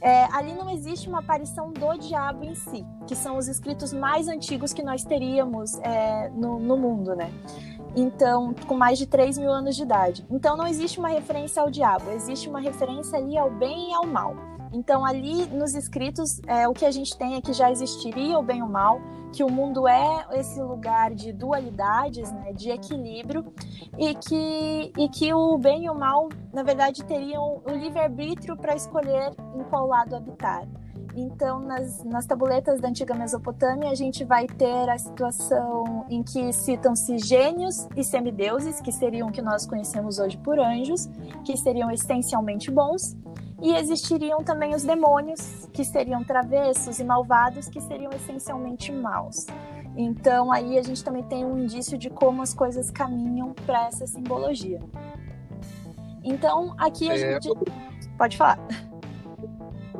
É, 0.00 0.24
ali 0.32 0.52
não 0.52 0.68
existe 0.70 1.08
uma 1.08 1.20
aparição 1.20 1.72
do 1.72 1.96
diabo 1.96 2.44
em 2.44 2.54
si, 2.54 2.84
que 3.06 3.14
são 3.14 3.36
os 3.36 3.48
escritos 3.48 3.92
mais 3.92 4.28
antigos 4.28 4.72
que 4.72 4.82
nós 4.82 5.04
teríamos 5.04 5.78
é, 5.80 6.28
no, 6.30 6.58
no 6.58 6.76
mundo, 6.76 7.14
né? 7.14 7.32
Então, 7.94 8.54
com 8.66 8.74
mais 8.74 8.98
de 8.98 9.06
3 9.06 9.36
mil 9.36 9.50
anos 9.50 9.76
de 9.76 9.82
idade. 9.82 10.26
Então, 10.30 10.56
não 10.56 10.66
existe 10.66 10.98
uma 10.98 11.08
referência 11.08 11.62
ao 11.62 11.70
diabo, 11.70 12.10
existe 12.10 12.48
uma 12.48 12.58
referência 12.58 13.18
ali 13.18 13.36
ao 13.36 13.50
bem 13.50 13.90
e 13.90 13.94
ao 13.94 14.06
mal. 14.06 14.34
Então, 14.72 15.04
ali 15.04 15.46
nos 15.46 15.74
escritos, 15.74 16.40
é, 16.46 16.66
o 16.66 16.72
que 16.72 16.86
a 16.86 16.90
gente 16.90 17.16
tem 17.16 17.34
é 17.34 17.40
que 17.40 17.52
já 17.52 17.70
existiria 17.70 18.38
o 18.38 18.42
bem 18.42 18.60
e 18.60 18.62
o 18.62 18.68
mal, 18.68 19.00
que 19.32 19.44
o 19.44 19.50
mundo 19.50 19.86
é 19.86 20.26
esse 20.32 20.60
lugar 20.60 21.14
de 21.14 21.32
dualidades, 21.32 22.30
né, 22.32 22.52
de 22.52 22.70
equilíbrio, 22.70 23.52
e 23.98 24.14
que, 24.14 24.92
e 24.96 25.08
que 25.08 25.32
o 25.32 25.58
bem 25.58 25.84
e 25.84 25.90
o 25.90 25.94
mal, 25.94 26.28
na 26.52 26.62
verdade, 26.62 27.04
teriam 27.04 27.62
o 27.64 27.70
livre-arbítrio 27.70 28.56
para 28.56 28.74
escolher 28.74 29.32
em 29.54 29.62
qual 29.64 29.86
lado 29.86 30.16
habitar. 30.16 30.66
Então, 31.14 31.60
nas, 31.60 32.02
nas 32.04 32.26
tabuletas 32.26 32.80
da 32.80 32.88
antiga 32.88 33.14
Mesopotâmia, 33.14 33.90
a 33.90 33.94
gente 33.94 34.24
vai 34.24 34.46
ter 34.46 34.88
a 34.88 34.96
situação 34.96 36.06
em 36.08 36.22
que 36.22 36.52
citam-se 36.52 37.18
gênios 37.18 37.86
e 37.94 38.02
semideuses, 38.02 38.80
que 38.80 38.90
seriam 38.90 39.28
o 39.28 39.32
que 39.32 39.42
nós 39.42 39.66
conhecemos 39.66 40.18
hoje 40.18 40.38
por 40.38 40.58
anjos, 40.58 41.10
que 41.44 41.54
seriam 41.56 41.90
essencialmente 41.90 42.70
bons, 42.70 43.14
e 43.62 43.76
existiriam 43.76 44.42
também 44.42 44.74
os 44.74 44.82
demônios, 44.82 45.68
que 45.72 45.84
seriam 45.84 46.24
travessos 46.24 46.98
e 46.98 47.04
malvados, 47.04 47.68
que 47.68 47.80
seriam 47.80 48.10
essencialmente 48.12 48.90
maus. 48.90 49.46
Então 49.96 50.50
aí 50.50 50.76
a 50.76 50.82
gente 50.82 51.04
também 51.04 51.22
tem 51.22 51.44
um 51.44 51.56
indício 51.56 51.96
de 51.96 52.10
como 52.10 52.42
as 52.42 52.52
coisas 52.52 52.90
caminham 52.90 53.54
para 53.64 53.86
essa 53.86 54.04
simbologia. 54.04 54.80
Então 56.24 56.74
aqui 56.76 57.08
a 57.08 57.14
é... 57.14 57.40
gente 57.40 57.50
pode 58.18 58.36
falar. 58.36 58.58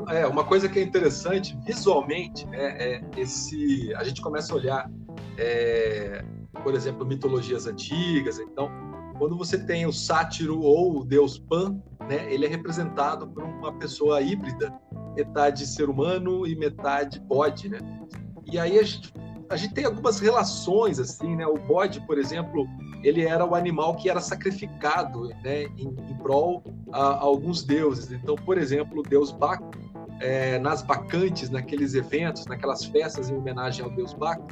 É, 0.09 0.27
uma 0.27 0.43
coisa 0.43 0.67
que 0.67 0.79
é 0.79 0.83
interessante 0.83 1.57
visualmente, 1.65 2.45
né, 2.47 2.75
é 2.77 3.01
esse 3.15 3.93
a 3.95 4.03
gente 4.03 4.21
começa 4.21 4.51
a 4.51 4.57
olhar, 4.57 4.91
é, 5.37 6.25
por 6.61 6.75
exemplo, 6.75 7.05
mitologias 7.05 7.65
antigas. 7.65 8.37
Então, 8.39 8.69
quando 9.17 9.37
você 9.37 9.57
tem 9.57 9.85
o 9.85 9.93
sátiro 9.93 10.59
ou 10.59 10.99
o 10.99 11.05
deus 11.05 11.39
Pan, 11.39 11.81
né, 12.07 12.31
ele 12.31 12.45
é 12.45 12.49
representado 12.49 13.27
por 13.27 13.43
uma 13.43 13.73
pessoa 13.73 14.21
híbrida, 14.21 14.73
metade 15.15 15.65
ser 15.65 15.89
humano 15.89 16.47
e 16.47 16.55
metade 16.55 17.19
bode, 17.19 17.69
né? 17.69 17.79
E 18.45 18.59
aí 18.59 18.79
a 18.79 18.83
gente, 18.83 19.13
a 19.49 19.55
gente 19.55 19.73
tem 19.73 19.85
algumas 19.85 20.19
relações 20.19 20.99
assim, 20.99 21.35
né? 21.35 21.45
O 21.45 21.57
bode, 21.57 22.01
por 22.01 22.17
exemplo, 22.17 22.67
ele 23.03 23.25
era 23.25 23.45
o 23.45 23.55
animal 23.55 23.95
que 23.95 24.09
era 24.09 24.21
sacrificado, 24.21 25.27
né, 25.43 25.63
em, 25.77 25.87
em 25.87 26.17
prol 26.21 26.63
a, 26.91 26.99
a 26.99 27.21
alguns 27.21 27.63
deuses. 27.63 28.11
Então, 28.11 28.35
por 28.35 28.57
exemplo, 28.57 28.99
o 28.99 29.03
deus 29.03 29.31
Baco 29.31 29.71
é, 30.19 30.57
nas 30.59 30.81
bacantes, 30.81 31.49
naqueles 31.49 31.93
eventos, 31.93 32.45
naquelas 32.45 32.85
festas 32.85 33.29
em 33.29 33.35
homenagem 33.35 33.83
ao 33.83 33.91
deus 33.91 34.13
Baco, 34.13 34.47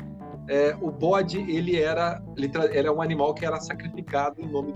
é, 0.47 0.75
o 0.81 0.91
bode 0.91 1.39
ele 1.39 1.79
era, 1.79 2.21
ele 2.35 2.51
era 2.73 2.91
um 2.91 3.01
animal 3.01 3.33
que 3.33 3.45
era 3.45 3.59
sacrificado 3.59 4.41
em 4.41 4.47
nome 4.47 4.75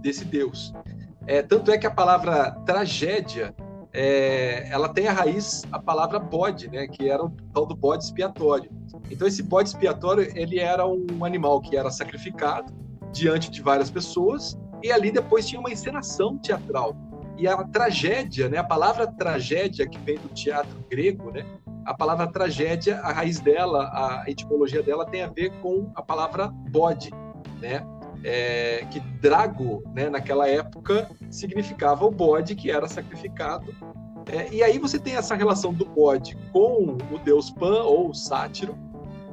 desse 0.00 0.24
deus. 0.24 0.72
É, 1.26 1.42
tanto 1.42 1.70
é 1.70 1.78
que 1.78 1.86
a 1.86 1.90
palavra 1.90 2.52
tragédia 2.64 3.54
é, 3.92 4.68
ela 4.70 4.88
tem 4.88 5.08
a 5.08 5.12
raiz 5.12 5.64
a 5.72 5.78
palavra 5.78 6.18
bode, 6.18 6.68
né, 6.68 6.86
que 6.86 7.08
era 7.08 7.24
o 7.24 7.30
tal 7.52 7.66
do 7.66 7.74
bode 7.74 8.04
expiatório. 8.04 8.70
Então 9.10 9.26
esse 9.26 9.42
bode 9.42 9.70
expiatório 9.70 10.30
ele 10.36 10.58
era 10.58 10.86
um 10.86 11.24
animal 11.24 11.60
que 11.60 11.76
era 11.76 11.90
sacrificado 11.90 12.72
diante 13.12 13.50
de 13.50 13.62
várias 13.62 13.90
pessoas 13.90 14.58
e 14.82 14.92
ali 14.92 15.10
depois 15.10 15.48
tinha 15.48 15.58
uma 15.58 15.70
encenação 15.70 16.36
teatral 16.38 16.94
e 17.38 17.46
a 17.46 17.56
tragédia, 17.64 18.48
né? 18.48 18.58
A 18.58 18.64
palavra 18.64 19.06
tragédia 19.06 19.86
que 19.86 19.98
vem 19.98 20.18
do 20.18 20.28
teatro 20.28 20.84
grego, 20.90 21.30
né? 21.30 21.44
A 21.84 21.94
palavra 21.94 22.26
tragédia, 22.26 22.98
a 23.00 23.12
raiz 23.12 23.40
dela, 23.40 23.84
a 23.92 24.24
etimologia 24.26 24.82
dela 24.82 25.06
tem 25.06 25.22
a 25.22 25.28
ver 25.28 25.50
com 25.60 25.90
a 25.94 26.02
palavra 26.02 26.48
bode, 26.70 27.10
né? 27.60 27.86
É, 28.24 28.84
que 28.90 28.98
drago, 28.98 29.84
né, 29.94 30.08
naquela 30.08 30.48
época, 30.48 31.08
significava 31.30 32.04
o 32.04 32.10
bode 32.10 32.54
que 32.54 32.70
era 32.70 32.88
sacrificado. 32.88 33.74
É, 34.26 34.52
e 34.52 34.62
aí 34.62 34.78
você 34.78 34.98
tem 34.98 35.16
essa 35.16 35.34
relação 35.34 35.72
do 35.72 35.84
bode 35.84 36.36
com 36.52 36.96
o 37.12 37.18
deus 37.24 37.50
Pan 37.50 37.82
ou 37.84 38.10
o 38.10 38.14
sátiro, 38.14 38.76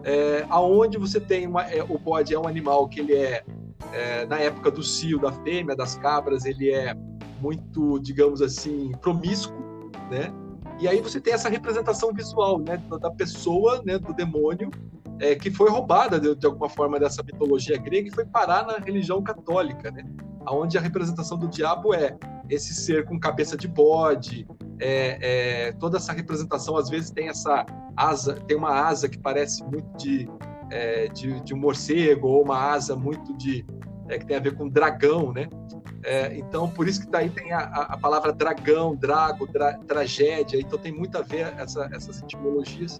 é, 0.03 0.45
aonde 0.49 0.97
você 0.97 1.19
tem 1.19 1.47
uma, 1.47 1.63
é, 1.63 1.81
o 1.81 1.97
bode 1.97 2.33
é 2.33 2.39
um 2.39 2.47
animal 2.47 2.87
que 2.87 2.99
ele 2.99 3.15
é, 3.15 3.43
é, 3.91 4.25
na 4.25 4.37
época 4.37 4.69
do 4.69 4.83
cio, 4.83 5.19
da 5.19 5.31
fêmea, 5.31 5.75
das 5.75 5.95
cabras, 5.95 6.45
ele 6.45 6.69
é 6.69 6.95
muito, 7.41 7.99
digamos 7.99 8.41
assim, 8.41 8.91
promíscuo, 9.01 9.91
né? 10.11 10.31
E 10.79 10.87
aí 10.87 11.01
você 11.01 11.19
tem 11.19 11.33
essa 11.33 11.49
representação 11.49 12.11
visual, 12.11 12.59
né, 12.59 12.81
da 12.99 13.11
pessoa, 13.11 13.81
né, 13.85 13.97
do 13.97 14.13
demônio, 14.13 14.69
é, 15.19 15.35
que 15.35 15.51
foi 15.51 15.69
roubada 15.69 16.19
de, 16.19 16.35
de, 16.35 16.45
alguma 16.45 16.69
forma 16.69 16.99
dessa 16.99 17.23
mitologia 17.23 17.77
grega 17.77 18.07
e 18.07 18.11
foi 18.11 18.25
parar 18.25 18.65
na 18.65 18.77
religião 18.77 19.21
católica, 19.21 19.91
né? 19.91 20.03
Onde 20.49 20.77
a 20.77 20.81
representação 20.81 21.37
do 21.37 21.47
diabo 21.47 21.93
é 21.93 22.17
esse 22.49 22.73
ser 22.73 23.05
com 23.05 23.19
cabeça 23.19 23.55
de 23.55 23.67
bode, 23.67 24.45
é, 24.79 25.67
é, 25.67 25.71
toda 25.73 25.97
essa 25.97 26.11
representação 26.11 26.75
às 26.75 26.89
vezes 26.89 27.09
tem 27.09 27.29
essa 27.29 27.65
asa, 27.95 28.33
tem 28.33 28.57
uma 28.57 28.71
asa 28.71 29.07
que 29.07 29.17
parece 29.17 29.63
muito 29.63 29.89
de, 29.97 30.29
é, 30.69 31.07
de, 31.07 31.39
de, 31.41 31.53
um 31.53 31.57
morcego 31.57 32.27
ou 32.27 32.43
uma 32.43 32.57
asa 32.57 32.95
muito 32.95 33.35
de 33.37 33.65
é, 34.09 34.17
que 34.17 34.25
tem 34.25 34.35
a 34.35 34.39
ver 34.39 34.55
com 34.55 34.67
dragão, 34.67 35.31
né? 35.31 35.47
É, 36.03 36.35
então, 36.37 36.69
por 36.69 36.87
isso 36.87 37.01
que 37.01 37.09
daí 37.09 37.29
tem 37.29 37.53
a, 37.53 37.59
a 37.59 37.97
palavra 37.97 38.33
dragão, 38.33 38.93
drago, 38.93 39.47
dra, 39.47 39.77
tragédia, 39.87 40.59
então 40.59 40.77
tem 40.77 40.91
muito 40.91 41.17
a 41.17 41.21
ver 41.21 41.53
essa, 41.57 41.89
essas 41.93 42.21
etimologias. 42.21 42.99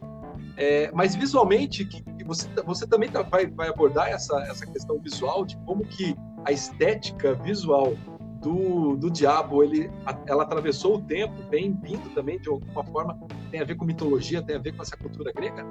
É, 0.55 0.91
mas 0.93 1.15
visualmente, 1.15 1.83
que, 1.85 2.03
que 2.03 2.23
você, 2.23 2.47
você 2.65 2.85
também 2.87 3.09
tá, 3.09 3.21
vai, 3.23 3.47
vai 3.47 3.69
abordar 3.69 4.09
essa, 4.09 4.39
essa 4.43 4.65
questão 4.65 4.99
visual 4.99 5.45
de 5.45 5.57
como 5.57 5.83
que 5.85 6.15
a 6.45 6.51
estética 6.51 7.33
visual 7.33 7.93
do, 8.41 8.95
do 8.97 9.09
diabo, 9.09 9.63
ele, 9.63 9.89
ela 10.27 10.43
atravessou 10.43 10.97
o 10.97 11.01
tempo, 11.01 11.33
bem 11.49 11.73
vindo 11.81 12.13
também 12.13 12.39
de 12.39 12.49
alguma 12.49 12.83
forma, 12.83 13.17
tem 13.49 13.61
a 13.61 13.63
ver 13.63 13.75
com 13.75 13.85
mitologia, 13.85 14.41
tem 14.41 14.57
a 14.57 14.59
ver 14.59 14.75
com 14.75 14.81
essa 14.81 14.97
cultura 14.97 15.31
grega? 15.31 15.65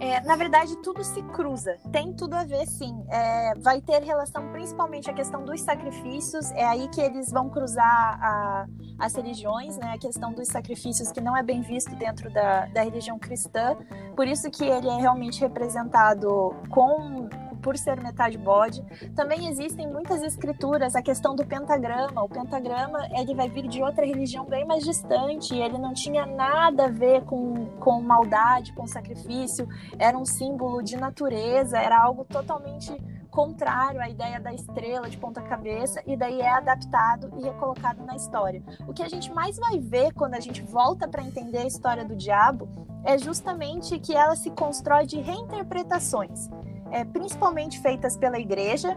É, 0.00 0.20
na 0.20 0.36
verdade, 0.36 0.76
tudo 0.76 1.02
se 1.02 1.22
cruza. 1.22 1.76
Tem 1.90 2.12
tudo 2.12 2.34
a 2.34 2.44
ver, 2.44 2.66
sim. 2.66 3.04
É, 3.08 3.54
vai 3.58 3.80
ter 3.80 4.02
relação 4.02 4.50
principalmente 4.52 5.10
a 5.10 5.12
questão 5.12 5.44
dos 5.44 5.60
sacrifícios. 5.60 6.50
É 6.52 6.64
aí 6.64 6.88
que 6.88 7.00
eles 7.00 7.30
vão 7.30 7.48
cruzar 7.48 7.84
a, 8.22 8.66
as 8.98 9.14
religiões, 9.14 9.76
né? 9.76 9.94
A 9.94 9.98
questão 9.98 10.32
dos 10.32 10.48
sacrifícios 10.48 11.10
que 11.10 11.20
não 11.20 11.36
é 11.36 11.42
bem 11.42 11.62
visto 11.62 11.94
dentro 11.96 12.32
da, 12.32 12.66
da 12.66 12.82
religião 12.82 13.18
cristã. 13.18 13.76
Por 14.14 14.26
isso 14.26 14.50
que 14.50 14.64
ele 14.64 14.88
é 14.88 14.96
realmente 14.96 15.40
representado 15.40 16.54
com 16.70 17.27
por 17.68 17.76
ser 17.76 18.00
metade 18.00 18.38
bode. 18.38 18.82
Também 19.14 19.46
existem 19.46 19.86
muitas 19.86 20.22
escrituras, 20.22 20.96
a 20.96 21.02
questão 21.02 21.36
do 21.36 21.44
pentagrama. 21.44 22.22
O 22.22 22.28
pentagrama 22.28 23.06
ele 23.12 23.34
vai 23.34 23.46
vir 23.46 23.68
de 23.68 23.82
outra 23.82 24.06
religião 24.06 24.46
bem 24.46 24.64
mais 24.64 24.82
distante, 24.84 25.54
ele 25.54 25.76
não 25.76 25.92
tinha 25.92 26.24
nada 26.24 26.86
a 26.86 26.88
ver 26.88 27.24
com, 27.26 27.66
com 27.78 28.00
maldade, 28.00 28.72
com 28.72 28.86
sacrifício, 28.86 29.68
era 29.98 30.16
um 30.16 30.24
símbolo 30.24 30.82
de 30.82 30.96
natureza, 30.96 31.76
era 31.76 32.00
algo 32.00 32.24
totalmente 32.24 32.90
contrário 33.30 34.00
à 34.00 34.08
ideia 34.08 34.40
da 34.40 34.54
estrela 34.54 35.10
de 35.10 35.18
ponta 35.18 35.42
cabeça 35.42 36.02
e 36.06 36.16
daí 36.16 36.40
é 36.40 36.50
adaptado 36.50 37.30
e 37.36 37.42
recolocado 37.42 38.02
na 38.02 38.16
história. 38.16 38.62
O 38.88 38.94
que 38.94 39.02
a 39.02 39.08
gente 39.10 39.30
mais 39.30 39.58
vai 39.58 39.78
ver 39.78 40.14
quando 40.14 40.32
a 40.32 40.40
gente 40.40 40.62
volta 40.62 41.06
para 41.06 41.22
entender 41.22 41.58
a 41.58 41.66
história 41.66 42.02
do 42.02 42.16
diabo 42.16 42.66
é 43.04 43.18
justamente 43.18 43.98
que 43.98 44.14
ela 44.14 44.34
se 44.34 44.50
constrói 44.52 45.04
de 45.04 45.20
reinterpretações 45.20 46.48
é, 46.90 47.04
principalmente 47.04 47.80
feitas 47.80 48.16
pela 48.16 48.38
igreja, 48.38 48.96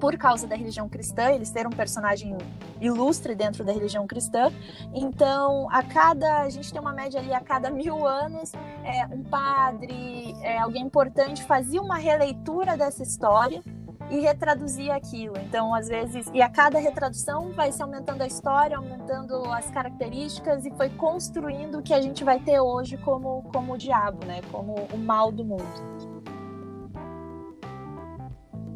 por 0.00 0.16
causa 0.16 0.46
da 0.46 0.56
religião 0.56 0.88
cristã, 0.88 1.30
eles 1.30 1.50
ter 1.50 1.66
um 1.66 1.70
personagem 1.70 2.36
ilustre 2.80 3.34
dentro 3.34 3.62
da 3.62 3.70
religião 3.70 4.06
cristã. 4.06 4.50
Então, 4.94 5.68
a 5.70 5.82
cada. 5.82 6.40
A 6.40 6.48
gente 6.48 6.72
tem 6.72 6.80
uma 6.80 6.92
média 6.92 7.20
ali, 7.20 7.32
a 7.34 7.40
cada 7.40 7.70
mil 7.70 8.06
anos, 8.06 8.52
é, 8.82 9.06
um 9.14 9.22
padre, 9.22 10.34
é, 10.40 10.58
alguém 10.58 10.82
importante, 10.82 11.44
fazia 11.44 11.82
uma 11.82 11.96
releitura 11.96 12.76
dessa 12.76 13.02
história 13.02 13.62
e 14.10 14.20
retraduzia 14.20 14.94
aquilo. 14.94 15.36
Então, 15.38 15.74
às 15.74 15.88
vezes. 15.88 16.28
E 16.32 16.40
a 16.40 16.48
cada 16.48 16.78
retradução 16.78 17.52
vai 17.52 17.70
se 17.70 17.82
aumentando 17.82 18.22
a 18.22 18.26
história, 18.26 18.78
aumentando 18.78 19.44
as 19.52 19.70
características 19.70 20.64
e 20.64 20.70
foi 20.72 20.88
construindo 20.88 21.78
o 21.78 21.82
que 21.82 21.92
a 21.92 22.00
gente 22.00 22.24
vai 22.24 22.40
ter 22.40 22.58
hoje 22.58 22.96
como, 22.96 23.42
como 23.52 23.74
o 23.74 23.78
diabo, 23.78 24.24
né? 24.24 24.40
Como 24.50 24.74
o 24.92 24.98
mal 24.98 25.30
do 25.30 25.44
mundo. 25.44 26.19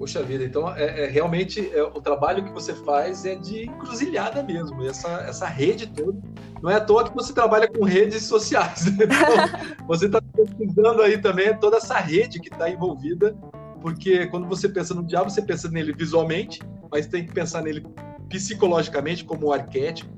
Poxa 0.04 0.23
vida, 0.23 0.44
então 0.44 0.70
é, 0.76 1.04
é 1.04 1.06
realmente 1.06 1.66
é, 1.73 1.82
o 1.82 1.99
trabalho 1.99 2.44
que 2.44 2.52
você 2.52 2.75
faz 2.75 3.25
é 3.25 3.37
de 3.37 3.64
encruzilhada 3.64 4.42
mesmo, 4.42 4.84
essa, 4.84 5.08
essa 5.23 5.46
rede 5.46 5.87
toda. 5.87 6.20
Não 6.62 6.70
é 6.70 6.75
à 6.75 6.80
toa 6.82 7.08
que 7.08 7.14
você 7.14 7.32
trabalha 7.32 7.66
com 7.66 7.87
redes 7.87 8.25
sociais. 8.25 8.84
Né? 8.84 9.06
Então, 9.08 9.87
você 9.87 10.04
está 10.04 10.20
pesquisando 10.20 11.00
aí 11.00 11.16
também 11.16 11.56
toda 11.58 11.78
essa 11.78 11.96
rede 11.96 12.38
que 12.38 12.52
está 12.52 12.68
envolvida, 12.68 13.34
porque 13.80 14.26
quando 14.26 14.46
você 14.46 14.68
pensa 14.68 14.92
no 14.92 15.02
diabo, 15.02 15.30
você 15.30 15.40
pensa 15.40 15.70
nele 15.70 15.94
visualmente, 15.94 16.61
mas 16.92 17.06
tem 17.06 17.25
que 17.25 17.32
pensar 17.32 17.62
nele 17.62 17.82
psicologicamente 18.28 19.25
como 19.25 19.54
arquétipo, 19.54 20.12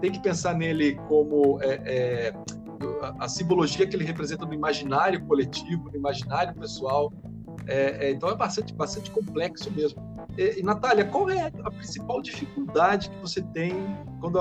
tem 0.00 0.12
que 0.12 0.22
pensar 0.22 0.54
nele 0.54 0.94
como 1.08 1.60
é, 1.60 1.80
é, 1.84 2.34
a 3.18 3.28
simbologia 3.28 3.88
que 3.88 3.96
ele 3.96 4.04
representa 4.04 4.46
no 4.46 4.54
imaginário 4.54 5.20
coletivo, 5.26 5.90
no 5.90 5.96
imaginário 5.96 6.54
pessoal, 6.54 7.12
é, 7.66 8.06
é, 8.06 8.10
então 8.10 8.28
é 8.28 8.34
bastante, 8.34 8.72
bastante 8.74 9.10
complexo 9.10 9.70
mesmo. 9.70 10.02
E, 10.36 10.60
e, 10.60 10.62
Natália, 10.62 11.04
qual 11.04 11.28
é 11.30 11.46
a 11.46 11.70
principal 11.70 12.20
dificuldade 12.22 13.10
que 13.10 13.18
você 13.18 13.42
tem, 13.42 13.72
quando 14.20 14.38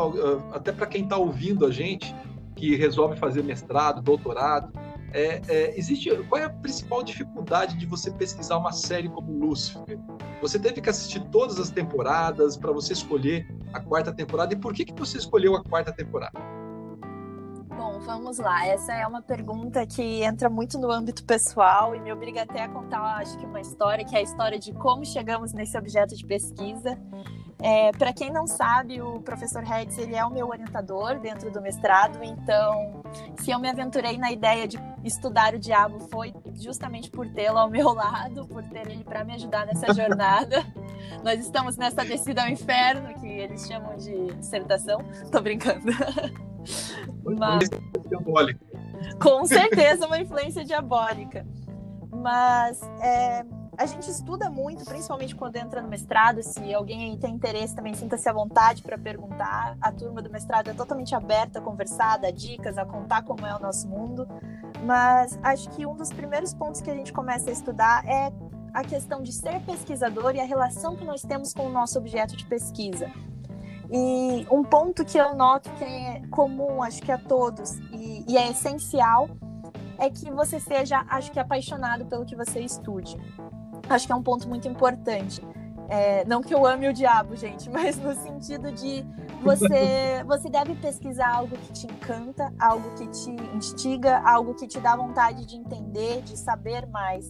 até 0.53 0.71
para 0.71 0.85
quem 0.85 1.03
está 1.03 1.17
ouvindo 1.17 1.65
a 1.65 1.71
gente, 1.71 2.15
que 2.55 2.75
resolve 2.75 3.17
fazer 3.17 3.43
mestrado, 3.43 4.01
doutorado, 4.01 4.71
é, 5.13 5.41
é, 5.49 5.77
existe 5.77 6.09
qual 6.29 6.41
é 6.41 6.45
a 6.45 6.49
principal 6.49 7.03
dificuldade 7.03 7.77
de 7.77 7.85
você 7.85 8.09
pesquisar 8.11 8.57
uma 8.57 8.71
série 8.71 9.09
como 9.09 9.31
Lucifer? 9.45 9.99
Você 10.41 10.57
teve 10.57 10.79
que 10.79 10.89
assistir 10.89 11.19
todas 11.29 11.59
as 11.59 11.69
temporadas 11.69 12.55
para 12.55 12.71
você 12.71 12.93
escolher 12.93 13.45
a 13.73 13.79
quarta 13.79 14.13
temporada 14.13 14.53
e 14.53 14.57
por 14.57 14.73
que 14.73 14.85
que 14.85 14.93
você 14.93 15.17
escolheu 15.17 15.55
a 15.55 15.63
quarta 15.63 15.91
temporada? 15.91 16.39
Vamos 18.05 18.37
lá. 18.37 18.65
Essa 18.65 18.93
é 18.93 19.07
uma 19.07 19.21
pergunta 19.21 19.85
que 19.85 20.23
entra 20.23 20.49
muito 20.49 20.77
no 20.77 20.91
âmbito 20.91 21.23
pessoal 21.23 21.95
e 21.95 21.99
me 21.99 22.11
obriga 22.11 22.43
até 22.43 22.63
a 22.63 22.69
contar, 22.69 23.17
acho 23.17 23.37
que 23.37 23.45
uma 23.45 23.61
história, 23.61 24.03
que 24.03 24.15
é 24.15 24.19
a 24.19 24.21
história 24.21 24.59
de 24.59 24.73
como 24.73 25.05
chegamos 25.05 25.53
nesse 25.53 25.77
objeto 25.77 26.15
de 26.15 26.25
pesquisa. 26.25 26.97
É, 27.63 27.91
Para 27.91 28.11
quem 28.11 28.31
não 28.31 28.47
sabe, 28.47 29.01
o 29.01 29.21
professor 29.21 29.63
Hedges 29.63 29.97
ele 29.99 30.15
é 30.15 30.25
o 30.25 30.31
meu 30.31 30.47
orientador 30.47 31.19
dentro 31.19 31.51
do 31.51 31.61
mestrado, 31.61 32.23
então 32.23 33.03
se 33.37 33.51
eu 33.51 33.59
me 33.59 33.69
aventurei 33.69 34.17
na 34.17 34.31
ideia 34.31 34.67
de 34.67 34.79
estudar 35.03 35.53
o 35.53 35.59
diabo 35.59 35.99
foi 36.09 36.33
justamente 36.55 37.11
por 37.11 37.27
tê-lo 37.29 37.59
ao 37.59 37.69
meu 37.69 37.93
lado, 37.93 38.47
por 38.47 38.63
ter 38.63 38.89
ele 38.89 39.03
para 39.03 39.23
me 39.23 39.35
ajudar 39.35 39.67
nessa 39.67 39.93
jornada. 39.93 40.65
Nós 41.23 41.39
estamos 41.39 41.77
nessa 41.77 42.03
descida 42.03 42.41
ao 42.41 42.49
inferno, 42.49 43.13
que 43.19 43.27
eles 43.27 43.67
chamam 43.67 43.95
de 43.95 44.33
dissertação. 44.37 44.99
Tô 45.31 45.39
brincando. 45.39 45.91
Mas... 47.23 47.69
Com 49.21 49.45
certeza 49.45 50.05
uma 50.05 50.19
influência 50.19 50.63
diabólica. 50.63 51.45
Mas 52.11 52.81
é, 53.01 53.45
a 53.77 53.85
gente 53.85 54.09
estuda 54.09 54.49
muito, 54.49 54.85
principalmente 54.85 55.35
quando 55.35 55.55
entra 55.55 55.81
no 55.81 55.87
mestrado. 55.87 56.43
Se 56.43 56.73
alguém 56.73 57.17
tem 57.17 57.33
interesse, 57.33 57.75
também 57.75 57.93
sinta-se 57.93 58.27
à 58.29 58.33
vontade 58.33 58.81
para 58.81 58.97
perguntar. 58.97 59.77
A 59.81 59.91
turma 59.91 60.21
do 60.21 60.29
mestrado 60.29 60.69
é 60.69 60.73
totalmente 60.73 61.15
aberta 61.15 61.59
a 61.59 61.61
conversar, 61.61 62.17
dar 62.17 62.31
dicas, 62.31 62.77
a 62.77 62.85
contar 62.85 63.23
como 63.23 63.45
é 63.45 63.55
o 63.55 63.59
nosso 63.59 63.87
mundo. 63.87 64.27
Mas 64.85 65.39
acho 65.41 65.69
que 65.71 65.85
um 65.85 65.95
dos 65.95 66.11
primeiros 66.11 66.53
pontos 66.53 66.81
que 66.81 66.91
a 66.91 66.95
gente 66.95 67.13
começa 67.13 67.49
a 67.49 67.53
estudar 67.53 68.05
é 68.05 68.31
a 68.73 68.83
questão 68.83 69.21
de 69.21 69.31
ser 69.31 69.59
pesquisador 69.61 70.35
e 70.35 70.39
a 70.39 70.45
relação 70.45 70.95
que 70.95 71.03
nós 71.03 71.21
temos 71.21 71.53
com 71.53 71.67
o 71.67 71.69
nosso 71.69 71.97
objeto 71.97 72.35
de 72.35 72.45
pesquisa. 72.45 73.09
E 73.91 74.47
um 74.49 74.63
ponto 74.63 75.03
que 75.03 75.17
eu 75.17 75.35
noto 75.35 75.69
que 75.71 75.83
é 75.83 76.21
comum, 76.31 76.81
acho 76.81 77.01
que 77.01 77.11
a 77.11 77.17
todos, 77.17 77.77
e, 77.91 78.23
e 78.25 78.37
é 78.37 78.49
essencial, 78.49 79.29
é 79.99 80.09
que 80.09 80.31
você 80.31 80.59
seja, 80.59 81.05
acho 81.09 81.31
que, 81.31 81.39
apaixonado 81.39 82.05
pelo 82.05 82.25
que 82.25 82.35
você 82.35 82.61
estude. 82.61 83.17
Acho 83.89 84.07
que 84.07 84.13
é 84.13 84.15
um 84.15 84.23
ponto 84.23 84.47
muito 84.47 84.67
importante. 84.67 85.41
É, 85.89 86.23
não 86.23 86.41
que 86.41 86.55
eu 86.55 86.65
ame 86.65 86.87
o 86.87 86.93
diabo, 86.93 87.35
gente, 87.35 87.69
mas 87.69 87.97
no 87.97 88.15
sentido 88.15 88.71
de 88.71 89.05
você, 89.43 90.23
você 90.25 90.49
deve 90.49 90.73
pesquisar 90.75 91.35
algo 91.35 91.57
que 91.57 91.73
te 91.73 91.85
encanta, 91.85 92.53
algo 92.57 92.95
que 92.95 93.07
te 93.07 93.29
instiga, 93.53 94.21
algo 94.25 94.53
que 94.55 94.67
te 94.67 94.79
dá 94.79 94.95
vontade 94.95 95.45
de 95.45 95.57
entender, 95.57 96.21
de 96.21 96.37
saber 96.37 96.87
mais. 96.87 97.29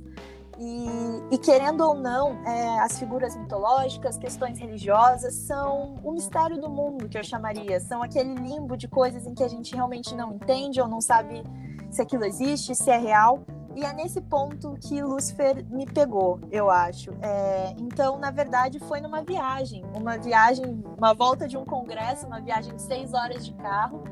E, 0.63 0.85
e 1.33 1.37
querendo 1.39 1.81
ou 1.81 1.95
não, 1.95 2.39
é, 2.45 2.79
as 2.81 2.99
figuras 2.99 3.35
mitológicas, 3.35 4.15
questões 4.15 4.59
religiosas, 4.59 5.33
são 5.33 5.95
o 6.03 6.11
mistério 6.11 6.61
do 6.61 6.69
mundo, 6.69 7.09
que 7.09 7.17
eu 7.17 7.23
chamaria. 7.23 7.79
São 7.79 8.03
aquele 8.03 8.35
limbo 8.35 8.77
de 8.77 8.87
coisas 8.87 9.25
em 9.25 9.33
que 9.33 9.43
a 9.43 9.47
gente 9.47 9.73
realmente 9.73 10.13
não 10.13 10.33
entende 10.33 10.79
ou 10.79 10.87
não 10.87 11.01
sabe 11.01 11.43
se 11.89 11.99
aquilo 11.99 12.23
existe, 12.25 12.75
se 12.75 12.91
é 12.91 12.97
real. 12.97 13.43
E 13.75 13.83
é 13.83 13.91
nesse 13.91 14.21
ponto 14.21 14.77
que 14.79 15.01
Lúcifer 15.01 15.65
me 15.67 15.87
pegou, 15.87 16.39
eu 16.51 16.69
acho. 16.69 17.09
É, 17.23 17.73
então, 17.79 18.19
na 18.19 18.29
verdade, 18.29 18.77
foi 18.77 19.01
numa 19.01 19.23
viagem, 19.23 19.83
uma 19.95 20.15
viagem, 20.19 20.83
uma 20.95 21.13
volta 21.13 21.47
de 21.47 21.57
um 21.57 21.65
congresso, 21.65 22.27
uma 22.27 22.39
viagem 22.39 22.75
de 22.75 22.83
seis 22.83 23.15
horas 23.15 23.43
de 23.43 23.53
carro. 23.53 24.03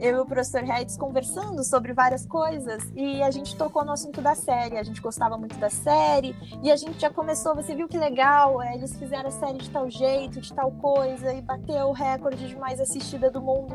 Eu 0.00 0.16
e 0.16 0.20
o 0.20 0.26
professor 0.26 0.62
Reitz 0.62 0.96
conversando 0.96 1.62
sobre 1.62 1.92
várias 1.92 2.26
coisas 2.26 2.82
e 2.94 3.22
a 3.22 3.30
gente 3.30 3.56
tocou 3.56 3.84
no 3.84 3.92
assunto 3.92 4.20
da 4.20 4.34
série. 4.34 4.76
A 4.76 4.82
gente 4.82 5.00
gostava 5.00 5.38
muito 5.38 5.56
da 5.56 5.70
série 5.70 6.36
e 6.62 6.70
a 6.70 6.76
gente 6.76 7.00
já 7.00 7.10
começou. 7.10 7.54
Você 7.54 7.74
viu 7.74 7.88
que 7.88 7.96
legal? 7.96 8.60
É, 8.60 8.74
eles 8.74 8.94
fizeram 8.96 9.28
a 9.28 9.32
série 9.32 9.58
de 9.58 9.70
tal 9.70 9.88
jeito, 9.88 10.40
de 10.40 10.52
tal 10.52 10.70
coisa 10.72 11.32
e 11.32 11.40
bateu 11.40 11.88
o 11.88 11.92
recorde 11.92 12.48
de 12.48 12.56
mais 12.56 12.80
assistida 12.80 13.30
do 13.30 13.40
mundo. 13.40 13.74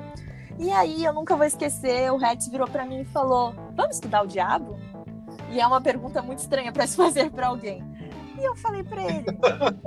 E 0.60 0.72
aí, 0.72 1.06
eu 1.06 1.14
nunca 1.14 1.38
vou 1.38 1.46
esquecer, 1.46 2.12
o 2.12 2.18
Rex 2.18 2.50
virou 2.50 2.68
para 2.68 2.86
mim 2.86 3.00
e 3.00 3.06
falou: 3.06 3.54
Vamos 3.76 3.96
estudar 3.96 4.24
o 4.24 4.28
diabo? 4.28 4.78
E 5.52 5.60
é 5.60 5.66
uma 5.66 5.80
pergunta 5.80 6.22
muito 6.22 6.40
estranha 6.40 6.72
para 6.72 6.86
se 6.86 6.96
fazer 6.98 7.32
para 7.32 7.48
alguém. 7.48 7.82
E 8.40 8.46
eu 8.46 8.56
falei 8.56 8.84
para 8.84 9.04
ele: 9.04 9.26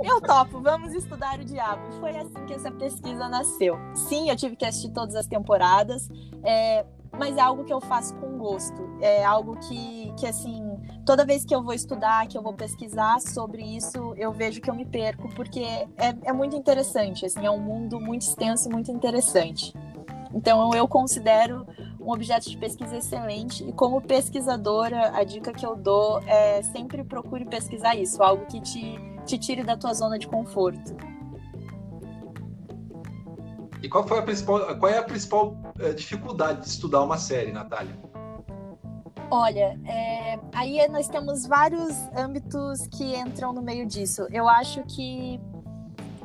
Eu 0.03 0.21
topo, 0.21 0.61
vamos 0.61 0.93
estudar 0.93 1.39
o 1.39 1.43
diabo. 1.43 1.81
Foi 1.99 2.15
assim 2.15 2.45
que 2.45 2.53
essa 2.53 2.71
pesquisa 2.71 3.27
nasceu. 3.27 3.77
Sim, 3.95 4.29
eu 4.29 4.35
tive 4.35 4.55
que 4.55 4.65
assistir 4.65 4.91
todas 4.91 5.15
as 5.15 5.25
temporadas, 5.25 6.07
é, 6.43 6.85
mas 7.17 7.35
é 7.37 7.41
algo 7.41 7.63
que 7.63 7.73
eu 7.73 7.81
faço 7.81 8.15
com 8.15 8.37
gosto. 8.37 8.81
É 9.01 9.23
algo 9.23 9.57
que, 9.57 10.13
que, 10.17 10.27
assim, 10.27 10.77
toda 11.05 11.25
vez 11.25 11.43
que 11.43 11.53
eu 11.53 11.63
vou 11.63 11.73
estudar, 11.73 12.27
que 12.27 12.37
eu 12.37 12.41
vou 12.41 12.53
pesquisar 12.53 13.19
sobre 13.19 13.63
isso, 13.63 14.13
eu 14.17 14.31
vejo 14.31 14.61
que 14.61 14.69
eu 14.69 14.75
me 14.75 14.85
perco, 14.85 15.29
porque 15.35 15.61
é, 15.61 15.87
é 16.23 16.33
muito 16.33 16.55
interessante. 16.55 17.25
Assim, 17.25 17.45
é 17.45 17.49
um 17.49 17.59
mundo 17.59 17.99
muito 17.99 18.21
extenso 18.21 18.69
e 18.69 18.71
muito 18.71 18.91
interessante. 18.91 19.73
Então 20.33 20.73
eu 20.73 20.87
considero 20.87 21.65
um 22.03 22.11
objeto 22.11 22.49
de 22.49 22.57
pesquisa 22.57 22.97
excelente 22.97 23.63
e 23.63 23.71
como 23.71 24.01
pesquisadora, 24.01 25.15
a 25.15 25.23
dica 25.23 25.53
que 25.53 25.65
eu 25.65 25.75
dou 25.75 26.19
é 26.27 26.61
sempre 26.61 27.03
procure 27.03 27.45
pesquisar 27.45 27.95
isso, 27.95 28.21
algo 28.21 28.45
que 28.45 28.59
te, 28.59 28.99
te 29.25 29.37
tire 29.37 29.63
da 29.63 29.77
tua 29.77 29.93
zona 29.93 30.19
de 30.19 30.27
conforto. 30.27 30.95
E 33.81 33.89
qual 33.89 34.05
foi 34.05 34.19
a 34.19 34.21
principal, 34.21 34.77
qual 34.77 34.91
é 34.91 34.97
a 34.97 35.03
principal 35.03 35.55
eh, 35.79 35.93
dificuldade 35.93 36.61
de 36.61 36.67
estudar 36.67 37.03
uma 37.03 37.17
série, 37.17 37.51
Natália? 37.51 37.97
Olha, 39.29 39.79
é, 39.85 40.39
aí 40.53 40.87
nós 40.89 41.07
temos 41.07 41.45
vários 41.47 41.97
âmbitos 42.15 42.85
que 42.87 43.15
entram 43.15 43.51
no 43.51 43.61
meio 43.61 43.85
disso. 43.85 44.27
Eu 44.29 44.47
acho 44.47 44.83
que 44.83 45.39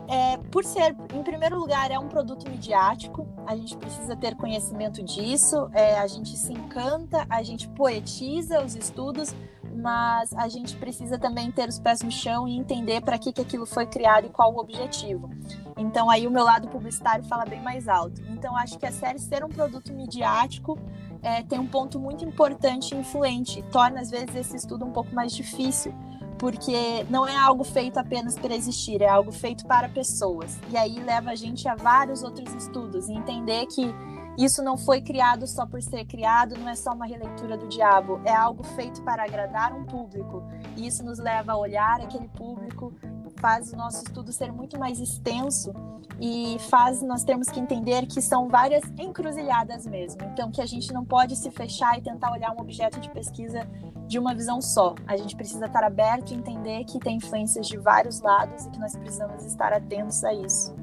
é, 0.08 0.38
por 0.50 0.64
ser, 0.64 0.96
em 1.14 1.22
primeiro 1.22 1.58
lugar, 1.58 1.90
é 1.90 1.98
um 1.98 2.08
produto 2.08 2.48
midiático, 2.48 3.28
a 3.46 3.54
gente 3.54 3.76
precisa 3.76 4.16
ter 4.16 4.34
conhecimento 4.36 5.02
disso, 5.02 5.68
é, 5.74 5.98
a 5.98 6.06
gente 6.06 6.34
se 6.34 6.50
encanta, 6.50 7.26
a 7.28 7.42
gente 7.42 7.68
poetiza 7.68 8.64
os 8.64 8.74
estudos, 8.74 9.34
mas 9.76 10.32
a 10.32 10.48
gente 10.48 10.74
precisa 10.76 11.18
também 11.18 11.50
ter 11.52 11.68
os 11.68 11.78
pés 11.78 12.00
no 12.00 12.10
chão 12.10 12.48
e 12.48 12.56
entender 12.56 13.02
para 13.02 13.18
que, 13.18 13.32
que 13.32 13.42
aquilo 13.42 13.66
foi 13.66 13.86
criado 13.86 14.26
e 14.26 14.30
qual 14.30 14.54
o 14.54 14.58
objetivo. 14.58 15.30
Então, 15.76 16.08
aí 16.08 16.26
o 16.26 16.30
meu 16.30 16.42
lado 16.42 16.68
publicitário 16.68 17.24
fala 17.24 17.44
bem 17.44 17.62
mais 17.62 17.86
alto. 17.86 18.22
Então, 18.30 18.56
acho 18.56 18.78
que 18.78 18.86
a 18.86 18.92
série 18.92 19.18
ser 19.18 19.44
um 19.44 19.48
produto 19.48 19.92
midiático 19.92 20.78
é, 21.22 21.42
tem 21.42 21.58
um 21.58 21.66
ponto 21.66 22.00
muito 22.00 22.24
importante 22.24 22.94
e 22.94 22.98
influente, 22.98 23.62
torna 23.70 24.00
às 24.00 24.10
vezes 24.10 24.34
esse 24.34 24.56
estudo 24.56 24.86
um 24.86 24.90
pouco 24.90 25.14
mais 25.14 25.34
difícil 25.34 25.94
porque 26.38 27.04
não 27.10 27.26
é 27.26 27.36
algo 27.36 27.64
feito 27.64 27.98
apenas 27.98 28.38
para 28.38 28.54
existir, 28.54 29.02
é 29.02 29.08
algo 29.08 29.32
feito 29.32 29.66
para 29.66 29.88
pessoas. 29.88 30.58
E 30.70 30.76
aí 30.76 31.00
leva 31.00 31.30
a 31.30 31.34
gente 31.34 31.68
a 31.68 31.74
vários 31.74 32.22
outros 32.22 32.54
estudos 32.54 33.08
e 33.08 33.12
entender 33.12 33.66
que 33.66 33.92
isso 34.38 34.62
não 34.62 34.76
foi 34.76 35.00
criado 35.00 35.48
só 35.48 35.66
por 35.66 35.82
ser 35.82 36.04
criado, 36.04 36.56
não 36.56 36.68
é 36.68 36.74
só 36.76 36.92
uma 36.92 37.06
releitura 37.06 37.56
do 37.56 37.66
diabo, 37.66 38.20
é 38.24 38.32
algo 38.32 38.62
feito 38.62 39.02
para 39.02 39.24
agradar 39.24 39.72
um 39.72 39.84
público. 39.84 40.44
E 40.76 40.86
isso 40.86 41.04
nos 41.04 41.18
leva 41.18 41.52
a 41.52 41.56
olhar 41.56 42.00
aquele 42.00 42.28
público, 42.28 42.94
faz 43.40 43.72
o 43.72 43.76
nosso 43.76 44.04
estudo 44.04 44.32
ser 44.32 44.52
muito 44.52 44.78
mais 44.78 45.00
extenso 45.00 45.72
e 46.20 46.56
faz 46.68 47.02
nós 47.02 47.22
termos 47.22 47.48
que 47.48 47.60
entender 47.60 48.06
que 48.06 48.20
são 48.20 48.48
várias 48.48 48.82
encruzilhadas 48.98 49.86
mesmo. 49.86 50.22
Então 50.32 50.50
que 50.50 50.60
a 50.60 50.66
gente 50.66 50.92
não 50.92 51.04
pode 51.04 51.36
se 51.36 51.50
fechar 51.50 51.98
e 51.98 52.02
tentar 52.02 52.32
olhar 52.32 52.52
um 52.52 52.60
objeto 52.60 53.00
de 53.00 53.08
pesquisa 53.10 53.68
de 54.08 54.18
uma 54.18 54.34
visão 54.34 54.60
só. 54.60 54.94
A 55.06 55.16
gente 55.16 55.36
precisa 55.36 55.66
estar 55.66 55.84
aberto 55.84 56.32
e 56.32 56.34
entender 56.34 56.84
que 56.84 56.98
tem 56.98 57.18
influências 57.18 57.68
de 57.68 57.76
vários 57.76 58.20
lados 58.20 58.64
e 58.64 58.70
que 58.70 58.78
nós 58.78 58.96
precisamos 58.96 59.44
estar 59.44 59.72
atentos 59.72 60.24
a 60.24 60.32
isso. 60.32 60.74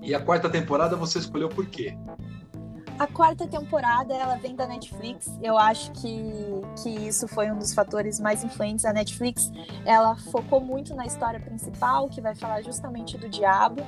E 0.00 0.14
a 0.14 0.20
quarta 0.20 0.48
temporada 0.48 0.96
você 0.96 1.18
escolheu 1.18 1.50
por 1.50 1.66
quê? 1.66 1.96
A 2.98 3.06
quarta 3.06 3.46
temporada 3.46 4.14
ela 4.14 4.36
vem 4.36 4.54
da 4.54 4.66
Netflix. 4.66 5.30
Eu 5.42 5.56
acho 5.56 5.92
que, 5.92 6.22
que 6.82 6.88
isso 6.88 7.28
foi 7.28 7.50
um 7.50 7.58
dos 7.58 7.72
fatores 7.72 8.18
mais 8.18 8.42
influentes. 8.42 8.84
A 8.84 8.92
Netflix 8.92 9.50
ela 9.86 10.16
focou 10.16 10.60
muito 10.60 10.94
na 10.94 11.06
história 11.06 11.40
principal, 11.40 12.08
que 12.08 12.20
vai 12.20 12.34
falar 12.34 12.62
justamente 12.62 13.16
do 13.16 13.28
diabo. 13.28 13.82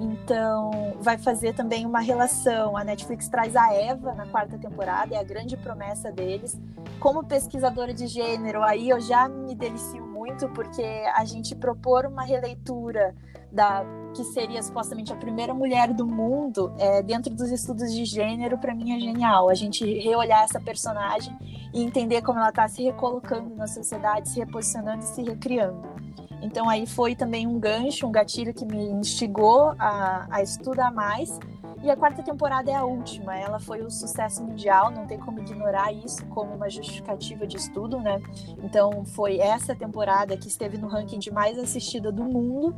Então, 0.00 0.94
vai 1.00 1.18
fazer 1.18 1.54
também 1.54 1.84
uma 1.84 2.00
relação. 2.00 2.76
A 2.76 2.84
Netflix 2.84 3.28
traz 3.28 3.56
a 3.56 3.72
Eva 3.74 4.14
na 4.14 4.26
quarta 4.26 4.56
temporada, 4.56 5.14
é 5.14 5.18
a 5.18 5.24
grande 5.24 5.56
promessa 5.56 6.12
deles. 6.12 6.58
Como 7.00 7.24
pesquisadora 7.24 7.92
de 7.92 8.06
gênero, 8.06 8.62
aí 8.62 8.88
eu 8.90 9.00
já 9.00 9.28
me 9.28 9.54
delicio 9.54 10.06
muito, 10.06 10.48
porque 10.50 10.84
a 11.14 11.24
gente 11.24 11.54
propor 11.54 12.06
uma 12.06 12.22
releitura 12.22 13.14
da 13.50 13.84
que 14.14 14.24
seria 14.24 14.62
supostamente 14.62 15.12
a 15.12 15.16
primeira 15.16 15.52
mulher 15.54 15.92
do 15.92 16.06
mundo 16.06 16.72
é, 16.78 17.02
dentro 17.02 17.34
dos 17.34 17.50
estudos 17.50 17.92
de 17.92 18.04
gênero, 18.04 18.58
para 18.58 18.74
mim 18.74 18.96
é 18.96 19.00
genial. 19.00 19.48
A 19.48 19.54
gente 19.54 19.84
reolhar 20.00 20.42
essa 20.42 20.60
personagem 20.60 21.36
e 21.72 21.82
entender 21.82 22.22
como 22.22 22.38
ela 22.38 22.48
está 22.48 22.66
se 22.68 22.82
recolocando 22.82 23.54
na 23.54 23.66
sociedade, 23.66 24.28
se 24.28 24.40
reposicionando 24.40 25.02
e 25.02 25.06
se 25.06 25.22
recriando. 25.22 26.07
Então 26.40 26.68
aí 26.68 26.86
foi 26.86 27.14
também 27.14 27.46
um 27.46 27.58
gancho, 27.58 28.06
um 28.06 28.12
gatilho 28.12 28.54
que 28.54 28.64
me 28.64 28.90
instigou 28.90 29.74
a, 29.78 30.26
a 30.30 30.42
estudar 30.42 30.92
mais. 30.92 31.38
E 31.82 31.90
a 31.90 31.96
quarta 31.96 32.22
temporada 32.22 32.70
é 32.70 32.74
a 32.74 32.84
última. 32.84 33.36
Ela 33.36 33.60
foi 33.60 33.84
um 33.84 33.90
sucesso 33.90 34.42
mundial, 34.42 34.90
não 34.90 35.06
tem 35.06 35.18
como 35.18 35.38
ignorar 35.38 35.92
isso 35.92 36.24
como 36.26 36.54
uma 36.54 36.68
justificativa 36.68 37.46
de 37.46 37.56
estudo, 37.56 38.00
né? 38.00 38.20
Então 38.62 39.04
foi 39.04 39.38
essa 39.38 39.74
temporada 39.74 40.36
que 40.36 40.48
esteve 40.48 40.76
no 40.76 40.88
ranking 40.88 41.18
de 41.18 41.30
mais 41.30 41.58
assistida 41.58 42.10
do 42.10 42.24
mundo. 42.24 42.74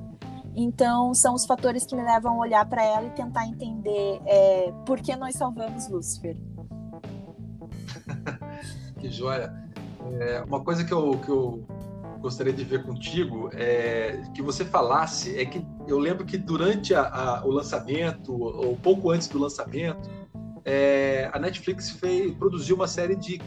Então 0.54 1.14
são 1.14 1.34
os 1.34 1.46
fatores 1.46 1.86
que 1.86 1.94
me 1.94 2.02
levam 2.02 2.34
a 2.34 2.38
olhar 2.38 2.68
para 2.68 2.84
ela 2.84 3.06
e 3.06 3.10
tentar 3.10 3.46
entender 3.46 4.20
é, 4.26 4.72
por 4.84 5.00
que 5.00 5.14
nós 5.16 5.34
salvamos 5.34 5.88
Lúcifer. 5.88 6.36
que 8.98 9.10
joia! 9.10 9.52
É, 10.18 10.42
uma 10.42 10.60
coisa 10.60 10.84
que 10.84 10.92
eu, 10.92 11.12
que 11.18 11.28
eu 11.28 11.64
gostaria 12.20 12.52
de 12.52 12.62
ver 12.64 12.84
contigo 12.84 13.50
é 13.52 14.22
que 14.34 14.42
você 14.42 14.64
falasse 14.64 15.38
é 15.38 15.44
que 15.44 15.64
eu 15.88 15.98
lembro 15.98 16.24
que 16.24 16.36
durante 16.36 16.94
a, 16.94 17.02
a, 17.02 17.44
o 17.46 17.50
lançamento 17.50 18.32
ou 18.32 18.76
pouco 18.76 19.10
antes 19.10 19.26
do 19.28 19.38
lançamento 19.38 20.08
é, 20.64 21.30
a 21.32 21.38
Netflix 21.38 21.90
fez, 21.90 22.32
produziu 22.34 22.76
uma 22.76 22.86
série 22.86 23.16
de, 23.16 23.40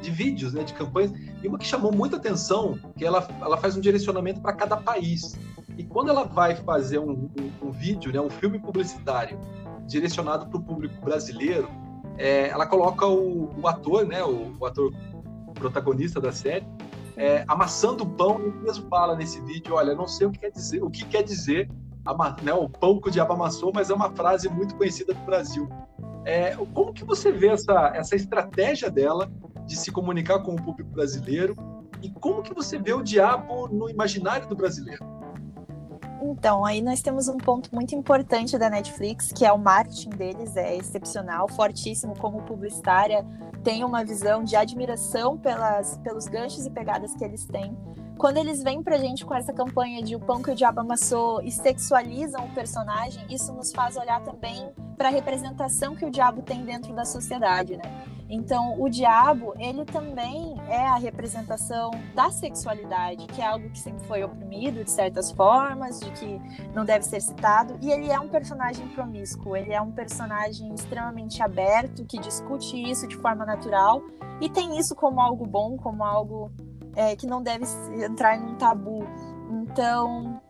de 0.00 0.10
vídeos, 0.10 0.54
né, 0.54 0.64
de 0.64 0.72
campanhas, 0.72 1.12
e 1.42 1.48
uma 1.48 1.58
que 1.58 1.66
chamou 1.66 1.92
muita 1.92 2.16
atenção, 2.16 2.78
que 2.96 3.04
ela, 3.04 3.26
ela 3.40 3.56
faz 3.56 3.76
um 3.76 3.80
direcionamento 3.80 4.40
para 4.40 4.52
cada 4.52 4.76
país. 4.76 5.38
E 5.76 5.84
quando 5.84 6.10
ela 6.10 6.24
vai 6.24 6.56
fazer 6.56 6.98
um, 6.98 7.30
um, 7.38 7.68
um 7.68 7.70
vídeo, 7.70 8.12
né, 8.12 8.20
um 8.20 8.30
filme 8.30 8.58
publicitário 8.58 9.38
direcionado 9.86 10.46
para 10.46 10.58
o 10.58 10.62
público 10.62 10.94
brasileiro, 11.04 11.68
é, 12.18 12.48
ela 12.48 12.66
coloca 12.66 13.06
o, 13.06 13.50
o 13.60 13.68
ator, 13.68 14.06
né, 14.06 14.22
o, 14.22 14.54
o, 14.58 14.66
ator 14.66 14.92
protagonista 15.54 16.20
da 16.20 16.32
série, 16.32 16.66
é, 17.16 17.44
amassando 17.48 18.04
o 18.04 18.06
pão 18.06 18.40
e 18.40 18.50
mesmo 18.64 18.88
fala 18.88 19.14
nesse 19.14 19.40
vídeo, 19.40 19.74
olha, 19.74 19.94
não 19.94 20.06
sei 20.06 20.26
o 20.26 20.30
que 20.30 20.38
quer 20.38 20.50
dizer, 20.50 20.82
o 20.82 20.90
que 20.90 21.04
quer 21.04 21.22
dizer 21.22 21.68
né, 22.42 22.52
o 22.52 22.68
pão 22.68 23.00
que 23.00 23.08
o 23.08 23.10
diabo 23.10 23.32
amassou, 23.34 23.72
mas 23.74 23.90
é 23.90 23.94
uma 23.94 24.10
frase 24.10 24.48
muito 24.48 24.74
conhecida 24.74 25.12
do 25.12 25.20
Brasil. 25.20 25.68
É, 26.24 26.56
como 26.72 26.92
que 26.92 27.04
você 27.04 27.30
vê 27.30 27.48
essa, 27.48 27.92
essa 27.94 28.16
estratégia 28.16 28.90
dela 28.90 29.30
de 29.66 29.76
se 29.76 29.90
comunicar 29.92 30.40
com 30.40 30.54
o 30.54 30.56
público 30.56 30.90
brasileiro 30.90 31.54
e 32.02 32.10
como 32.10 32.42
que 32.42 32.54
você 32.54 32.78
vê 32.78 32.92
o 32.92 33.02
diabo 33.02 33.68
no 33.68 33.88
imaginário 33.88 34.48
do 34.48 34.56
brasileiro? 34.56 35.04
Então, 36.22 36.64
aí 36.64 36.82
nós 36.82 37.00
temos 37.00 37.28
um 37.28 37.38
ponto 37.38 37.74
muito 37.74 37.94
importante 37.94 38.58
da 38.58 38.68
Netflix, 38.68 39.32
que 39.32 39.44
é 39.44 39.52
o 39.52 39.58
marketing 39.58 40.10
deles, 40.10 40.56
é 40.56 40.76
excepcional, 40.76 41.48
fortíssimo 41.48 42.16
como 42.18 42.42
publicitária, 42.42 43.24
tem 43.64 43.84
uma 43.84 44.04
visão 44.04 44.44
de 44.44 44.56
admiração 44.56 45.38
pelas, 45.38 45.96
pelos 45.98 46.26
ganchos 46.26 46.66
e 46.66 46.70
pegadas 46.70 47.14
que 47.14 47.24
eles 47.24 47.44
têm 47.46 47.76
quando 48.20 48.36
eles 48.36 48.62
vêm 48.62 48.82
pra 48.82 48.98
gente 48.98 49.24
com 49.24 49.34
essa 49.34 49.50
campanha 49.50 50.02
de 50.02 50.14
o 50.14 50.20
pão 50.20 50.42
que 50.42 50.50
o 50.50 50.54
diabo 50.54 50.80
amassou 50.80 51.40
e 51.42 51.50
sexualizam 51.50 52.44
o 52.44 52.50
personagem, 52.50 53.24
isso 53.30 53.50
nos 53.50 53.72
faz 53.72 53.96
olhar 53.96 54.20
também 54.20 54.70
para 54.98 55.08
a 55.08 55.10
representação 55.10 55.96
que 55.96 56.04
o 56.04 56.10
diabo 56.10 56.42
tem 56.42 56.62
dentro 56.62 56.92
da 56.94 57.06
sociedade, 57.06 57.78
né? 57.78 58.19
Então, 58.32 58.80
o 58.80 58.88
diabo, 58.88 59.52
ele 59.58 59.84
também 59.84 60.54
é 60.68 60.86
a 60.86 60.94
representação 60.94 61.90
da 62.14 62.30
sexualidade, 62.30 63.26
que 63.26 63.42
é 63.42 63.46
algo 63.46 63.68
que 63.70 63.78
sempre 63.78 64.06
foi 64.06 64.22
oprimido 64.22 64.84
de 64.84 64.90
certas 64.90 65.32
formas, 65.32 65.98
de 65.98 66.10
que 66.12 66.40
não 66.72 66.84
deve 66.84 67.04
ser 67.04 67.20
citado, 67.20 67.76
e 67.82 67.90
ele 67.90 68.08
é 68.08 68.20
um 68.20 68.28
personagem 68.28 68.86
promíscuo, 68.88 69.56
ele 69.56 69.72
é 69.72 69.80
um 69.80 69.90
personagem 69.90 70.72
extremamente 70.72 71.42
aberto, 71.42 72.04
que 72.04 72.18
discute 72.20 72.80
isso 72.80 73.08
de 73.08 73.16
forma 73.16 73.44
natural 73.44 74.00
e 74.40 74.48
tem 74.48 74.78
isso 74.78 74.94
como 74.94 75.20
algo 75.20 75.44
bom, 75.44 75.76
como 75.76 76.04
algo 76.04 76.52
é, 76.94 77.16
que 77.16 77.26
não 77.26 77.42
deve 77.42 77.64
entrar 78.04 78.36
em 78.36 78.44
um 78.44 78.54
tabu. 78.54 79.04
Então, 79.50 80.40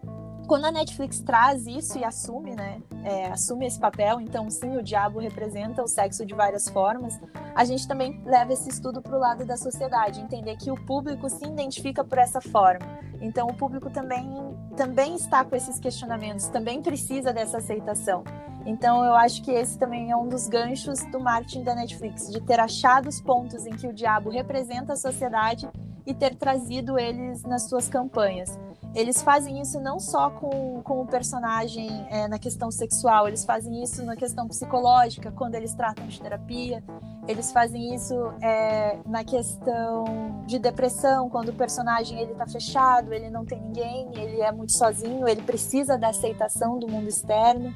quando 0.51 0.65
a 0.65 0.73
Netflix 0.73 1.21
traz 1.21 1.65
isso 1.65 1.97
e 1.97 2.05
assume, 2.05 2.57
né, 2.57 2.83
é, 3.05 3.27
assume 3.27 3.67
esse 3.67 3.79
papel, 3.79 4.21
então 4.21 4.51
sim, 4.51 4.77
o 4.77 4.83
diabo 4.83 5.21
representa 5.21 5.81
o 5.81 5.87
sexo 5.87 6.27
de 6.27 6.35
várias 6.35 6.69
formas, 6.69 7.21
a 7.55 7.65
gente 7.65 7.87
também 7.87 8.21
leva 8.25 8.53
esse 8.53 8.69
estudo 8.69 9.01
para 9.01 9.17
o 9.17 9.21
lado 9.21 9.45
da 9.45 9.57
sociedade, 9.57 10.21
entender 10.21 10.57
que 10.57 10.69
o 10.69 10.75
público 10.75 11.31
se 11.31 11.45
identifica 11.45 12.03
por 12.03 12.19
essa 12.19 12.41
forma. 12.41 12.85
Então, 13.21 13.47
o 13.47 13.55
público 13.55 13.91
também, 13.91 14.29
também 14.77 15.15
está 15.15 15.45
com 15.45 15.55
esses 15.55 15.79
questionamentos, 15.79 16.49
também 16.49 16.83
precisa 16.83 17.33
dessa 17.33 17.59
aceitação. 17.59 18.25
Então, 18.67 19.05
eu 19.05 19.15
acho 19.15 19.45
que 19.45 19.53
esse 19.53 19.79
também 19.79 20.11
é 20.11 20.17
um 20.17 20.29
dos 20.29 20.49
ganchos 20.49 20.99
do 21.13 21.21
marketing 21.21 21.63
da 21.63 21.77
Netflix, 21.77 22.29
de 22.29 22.41
ter 22.41 22.59
achado 22.59 23.09
os 23.09 23.21
pontos 23.21 23.67
em 23.67 23.71
que 23.71 23.87
o 23.87 23.93
diabo 23.93 24.31
representa 24.31 24.95
a 24.95 24.97
sociedade 24.97 25.71
e 26.05 26.13
ter 26.13 26.35
trazido 26.35 26.99
eles 26.99 27.45
nas 27.45 27.69
suas 27.69 27.89
campanhas. 27.89 28.59
Eles 28.95 29.23
fazem 29.23 29.61
isso 29.61 29.81
não 29.81 30.01
só 30.01 30.31
com, 30.31 30.83
com 30.83 31.01
o 31.03 31.07
personagem 31.07 32.07
é, 32.11 32.27
na 32.27 32.39
questão 32.39 32.71
sexual, 32.71 33.29
eles 33.29 33.45
fazem 33.45 33.83
isso 33.83 34.05
na 34.05 34.17
questão 34.17 34.49
psicológica, 34.49 35.31
quando 35.31 35.55
eles 35.55 35.73
tratam 35.75 36.09
de 36.09 36.21
terapia, 36.21 36.83
eles 37.29 37.53
fazem 37.53 37.95
isso 37.95 38.15
é, 38.43 38.99
na 39.07 39.23
questão 39.23 40.43
de 40.45 40.59
depressão, 40.59 41.31
quando 41.31 41.51
o 41.51 41.53
personagem 41.53 42.19
ele 42.19 42.35
tá 42.35 42.47
fechado, 42.47 43.13
ele 43.13 43.31
não 43.31 43.45
tem 43.45 43.61
ninguém, 43.61 44.11
ele 44.15 44.41
é 44.41 44.51
muito 44.51 44.73
sozinho, 44.73 45.29
ele 45.29 45.43
precisa 45.43 45.97
da 45.97 46.09
aceitação 46.09 46.77
do 46.77 46.89
mundo 46.89 47.09
externo. 47.09 47.73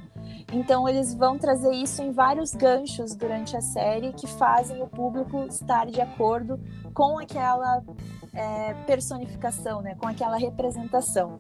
Então 0.53 0.88
eles 0.88 1.14
vão 1.14 1.38
trazer 1.38 1.72
isso 1.72 2.03
em 2.03 2.11
vários 2.11 2.55
ganchos 2.55 3.14
durante 3.14 3.57
a 3.57 3.61
série 3.61 4.12
que 4.12 4.27
fazem 4.27 4.83
o 4.83 4.87
público 4.87 5.44
estar 5.44 5.87
de 5.87 6.00
acordo 6.00 6.59
com 6.95 7.19
aquela 7.19 7.83
é, 8.33 8.73
personificação, 8.87 9.83
né? 9.83 9.97
com 9.97 10.07
aquela 10.07 10.39
representação. 10.39 11.37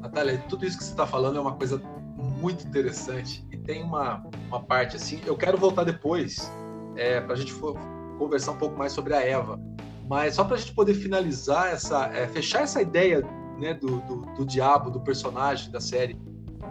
Natália, 0.00 0.42
tudo 0.48 0.66
isso 0.66 0.76
que 0.76 0.84
você 0.84 0.90
está 0.90 1.06
falando 1.06 1.38
é 1.38 1.40
uma 1.40 1.54
coisa 1.54 1.80
muito 2.16 2.66
interessante 2.66 3.46
e 3.50 3.56
tem 3.56 3.82
uma, 3.82 4.24
uma 4.48 4.62
parte 4.62 4.96
assim. 4.96 5.20
Eu 5.24 5.36
quero 5.36 5.56
voltar 5.56 5.84
depois 5.84 6.52
é, 6.96 7.20
para 7.20 7.34
a 7.34 7.36
gente 7.36 7.52
for, 7.52 7.78
conversar 8.18 8.52
um 8.52 8.58
pouco 8.58 8.76
mais 8.76 8.92
sobre 8.92 9.14
a 9.14 9.20
Eva, 9.20 9.60
mas 10.08 10.34
só 10.34 10.44
para 10.44 10.56
a 10.56 10.58
gente 10.58 10.72
poder 10.74 10.94
finalizar 10.94 11.72
essa, 11.72 12.06
é, 12.08 12.26
fechar 12.28 12.62
essa 12.62 12.82
ideia 12.82 13.22
né, 13.58 13.74
do, 13.74 14.00
do, 14.02 14.20
do, 14.34 14.44
diabo, 14.44 14.90
do 14.90 15.00
personagem 15.00 15.70
da 15.70 15.80
série, 15.80 16.14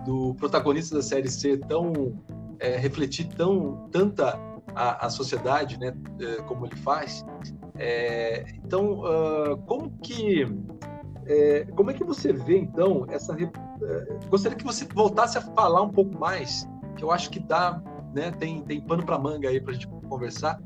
do 0.05 0.35
protagonista 0.35 0.95
da 0.95 1.01
série 1.01 1.29
ser 1.29 1.59
tão 1.65 2.21
é, 2.59 2.77
refletir 2.77 3.27
tão 3.27 3.87
tanta 3.91 4.39
a, 4.75 5.05
a 5.05 5.09
sociedade, 5.09 5.79
né, 5.79 5.95
é, 6.19 6.41
como 6.43 6.65
ele 6.65 6.75
faz. 6.75 7.25
É, 7.77 8.45
então, 8.63 9.01
uh, 9.01 9.57
como 9.65 9.91
que 9.99 10.45
é, 11.25 11.65
como 11.75 11.89
é 11.89 11.93
que 11.93 12.03
você 12.03 12.31
vê 12.31 12.57
então 12.57 13.05
essa? 13.09 13.33
É, 13.33 14.27
gostaria 14.29 14.57
que 14.57 14.63
você 14.63 14.85
voltasse 14.85 15.37
a 15.37 15.41
falar 15.41 15.81
um 15.81 15.89
pouco 15.89 16.17
mais, 16.17 16.67
que 16.95 17.03
eu 17.03 17.11
acho 17.11 17.29
que 17.29 17.39
dá, 17.39 17.81
né, 18.13 18.31
tem 18.31 18.61
tem 18.61 18.79
pano 18.79 19.03
para 19.03 19.17
manga 19.17 19.49
aí 19.49 19.59
para 19.59 19.71
a 19.71 19.73
gente 19.73 19.87
conversar. 20.07 20.59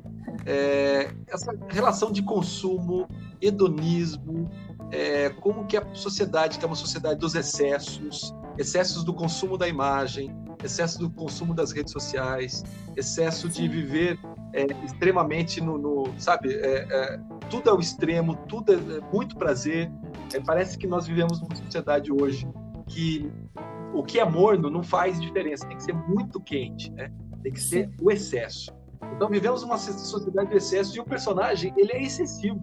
É, 0.45 1.11
essa 1.27 1.53
relação 1.69 2.11
de 2.11 2.21
consumo, 2.21 3.07
hedonismo, 3.41 4.49
é, 4.91 5.29
como 5.29 5.65
que 5.65 5.77
a 5.77 5.85
sociedade, 5.93 6.59
que 6.59 6.65
é 6.65 6.67
uma 6.67 6.75
sociedade 6.75 7.19
dos 7.19 7.35
excessos, 7.35 8.33
excessos 8.57 9.03
do 9.03 9.13
consumo 9.13 9.57
da 9.57 9.67
imagem, 9.67 10.35
excesso 10.63 10.99
do 10.99 11.09
consumo 11.09 11.53
das 11.53 11.71
redes 11.71 11.91
sociais, 11.91 12.63
excesso 12.95 13.47
de 13.47 13.67
viver 13.67 14.19
é, 14.53 14.65
extremamente 14.83 15.61
no, 15.61 15.77
no 15.77 16.13
sabe, 16.17 16.53
é, 16.53 16.87
é, 16.89 17.19
tudo 17.49 17.69
é 17.69 17.73
o 17.73 17.79
extremo, 17.79 18.35
tudo 18.47 18.73
é, 18.73 18.75
é 18.75 19.01
muito 19.13 19.35
prazer. 19.37 19.91
É, 20.33 20.39
parece 20.39 20.77
que 20.77 20.87
nós 20.87 21.07
vivemos 21.07 21.41
numa 21.41 21.55
sociedade 21.55 22.11
hoje 22.11 22.47
que 22.87 23.31
o 23.93 24.03
que 24.03 24.19
é 24.19 24.25
morno 24.25 24.69
não 24.69 24.83
faz 24.83 25.19
diferença, 25.19 25.67
tem 25.67 25.77
que 25.77 25.83
ser 25.83 25.93
muito 25.93 26.39
quente, 26.39 26.91
né? 26.91 27.11
Tem 27.41 27.51
que 27.51 27.61
ser 27.61 27.89
o 28.01 28.11
excesso. 28.11 28.71
Então 29.15 29.29
vivemos 29.29 29.63
uma 29.63 29.77
sociedade 29.77 30.49
de 30.49 30.57
excesso 30.57 30.95
e 30.95 30.99
o 30.99 31.05
personagem 31.05 31.73
ele 31.77 31.91
é 31.93 32.03
excessivo. 32.03 32.61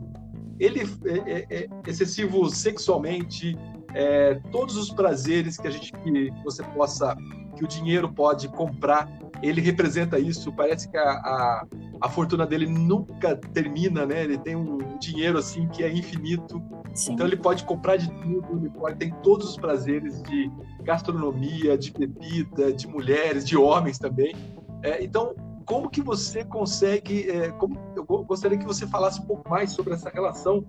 Ele 0.59 0.81
é, 1.05 1.47
é 1.51 1.69
excessivo 1.87 2.49
sexualmente, 2.49 3.57
é, 3.95 4.35
todos 4.51 4.77
os 4.77 4.91
prazeres 4.91 5.57
que 5.57 5.67
a 5.67 5.71
gente 5.71 5.93
que 5.93 6.31
você 6.45 6.63
possa 6.63 7.17
que 7.57 7.65
o 7.65 7.69
dinheiro 7.69 8.13
pode 8.13 8.49
comprar. 8.49 9.09
Ele 9.43 9.61
representa 9.61 10.19
isso. 10.19 10.53
Parece 10.53 10.89
que 10.89 10.97
a, 10.97 11.11
a, 11.11 11.67
a, 12.01 12.09
fortuna 12.09 12.47
dele 12.47 12.67
nunca 12.67 13.37
termina 13.37 14.07
né? 14.07 14.25
Ele 14.25 14.39
tem 14.39 14.57
um 14.57 14.99
dinheiro 14.99 15.39
assim 15.39 15.67
que 15.69 15.83
é 15.83 15.93
infinito. 15.93 16.63
Sim. 16.95 17.13
então 17.13 17.27
ele 17.27 17.37
pode 17.37 17.65
comprar 17.65 17.97
de 17.97 18.11
tudo. 18.11 18.59
Ele 18.59 18.71
pode 18.71 18.97
tem 18.97 19.11
todos 19.23 19.51
os 19.51 19.57
prazeres 19.57 20.23
de 20.23 20.51
gastronomia 20.83 21.77
de 21.77 21.93
bebida 21.93 22.73
de 22.73 22.87
mulheres 22.87 23.47
de 23.47 23.57
homens 23.57 23.99
também. 23.99 24.35
É, 24.83 25.03
então 25.03 25.35
como 25.65 25.91
que 25.91 26.01
você 26.01 26.45
consegue 26.45 27.29
é, 27.29 27.51
como 27.51 27.77
eu 27.97 28.05
gostaria 28.05 28.57
que 28.57 28.65
você 28.65 28.87
falasse 28.87 29.21
um 29.21 29.25
pouco 29.25 29.51
mais 29.51 29.73
sobre 29.73 29.95
essa 29.95 30.09
relação 30.09 30.65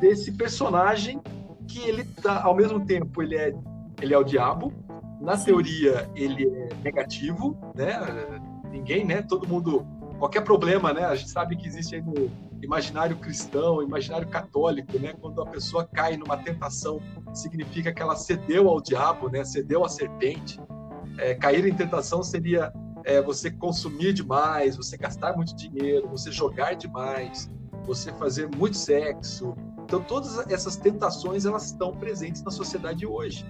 desse 0.00 0.32
personagem 0.32 1.20
que 1.70 1.78
ele 1.88 2.04
tá, 2.04 2.42
ao 2.42 2.54
mesmo 2.54 2.84
tempo, 2.84 3.22
ele 3.22 3.36
é, 3.36 3.54
ele 4.02 4.12
é 4.12 4.18
o 4.18 4.24
diabo, 4.24 4.72
na 5.20 5.36
teoria 5.36 6.10
ele 6.14 6.48
é 6.48 6.68
negativo, 6.82 7.56
né? 7.74 8.40
Ninguém, 8.70 9.04
né? 9.04 9.22
Todo 9.22 9.46
mundo, 9.46 9.86
qualquer 10.18 10.42
problema, 10.42 10.92
né? 10.92 11.04
A 11.04 11.14
gente 11.14 11.30
sabe 11.30 11.56
que 11.56 11.68
existe 11.68 11.94
aí 11.94 12.02
no 12.02 12.30
imaginário 12.62 13.16
cristão, 13.16 13.82
imaginário 13.82 14.28
católico, 14.28 14.98
né? 14.98 15.12
Quando 15.20 15.42
a 15.42 15.46
pessoa 15.46 15.86
cai 15.86 16.16
numa 16.16 16.36
tentação, 16.36 17.00
significa 17.34 17.92
que 17.92 18.00
ela 18.00 18.16
cedeu 18.16 18.68
ao 18.68 18.80
diabo, 18.80 19.28
né? 19.28 19.44
Cedeu 19.44 19.84
à 19.84 19.88
serpente. 19.88 20.58
É, 21.18 21.34
cair 21.34 21.66
em 21.66 21.74
tentação 21.74 22.22
seria 22.22 22.72
é, 23.04 23.20
você 23.20 23.50
consumir 23.50 24.12
demais, 24.12 24.76
você 24.76 24.96
gastar 24.96 25.36
muito 25.36 25.54
dinheiro, 25.54 26.08
você 26.08 26.32
jogar 26.32 26.74
demais, 26.74 27.50
você 27.84 28.12
fazer 28.12 28.48
muito 28.56 28.76
sexo, 28.76 29.54
então, 29.90 30.00
todas 30.00 30.38
essas 30.48 30.76
tentações 30.76 31.44
elas 31.44 31.66
estão 31.66 31.90
presentes 31.90 32.44
na 32.44 32.50
sociedade 32.52 33.04
hoje. 33.04 33.44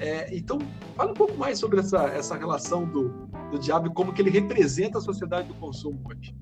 É, 0.00 0.34
então, 0.36 0.58
fala 0.96 1.10
um 1.10 1.14
pouco 1.14 1.36
mais 1.36 1.58
sobre 1.58 1.80
essa, 1.80 2.04
essa 2.08 2.36
relação 2.36 2.84
do, 2.84 3.08
do 3.50 3.58
diabo 3.58 3.88
e 3.88 3.90
como 3.90 4.12
que 4.12 4.22
ele 4.22 4.30
representa 4.30 4.98
a 4.98 5.00
sociedade 5.00 5.48
do 5.48 5.54
consumo 5.54 6.00
hoje. 6.04 6.34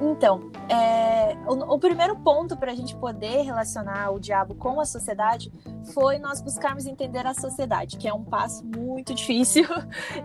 Então, 0.00 0.50
é, 0.68 1.36
o, 1.46 1.74
o, 1.74 1.78
primeiro 1.78 2.16
ponto 2.16 2.56
para 2.56 2.72
a 2.72 2.74
gente 2.74 2.94
poder 2.96 3.42
relacionar 3.42 4.10
o 4.10 4.20
diabo 4.20 4.54
com 4.54 4.80
a 4.80 4.84
sociedade 4.84 5.52
foi 5.92 6.18
nós 6.18 6.40
buscarmos 6.40 6.86
entender 6.86 7.26
a 7.26 7.34
sociedade, 7.34 7.96
que 7.96 8.06
é 8.06 8.14
um 8.14 8.22
passo 8.22 8.64
muito 8.64 9.12
difícil, 9.14 9.64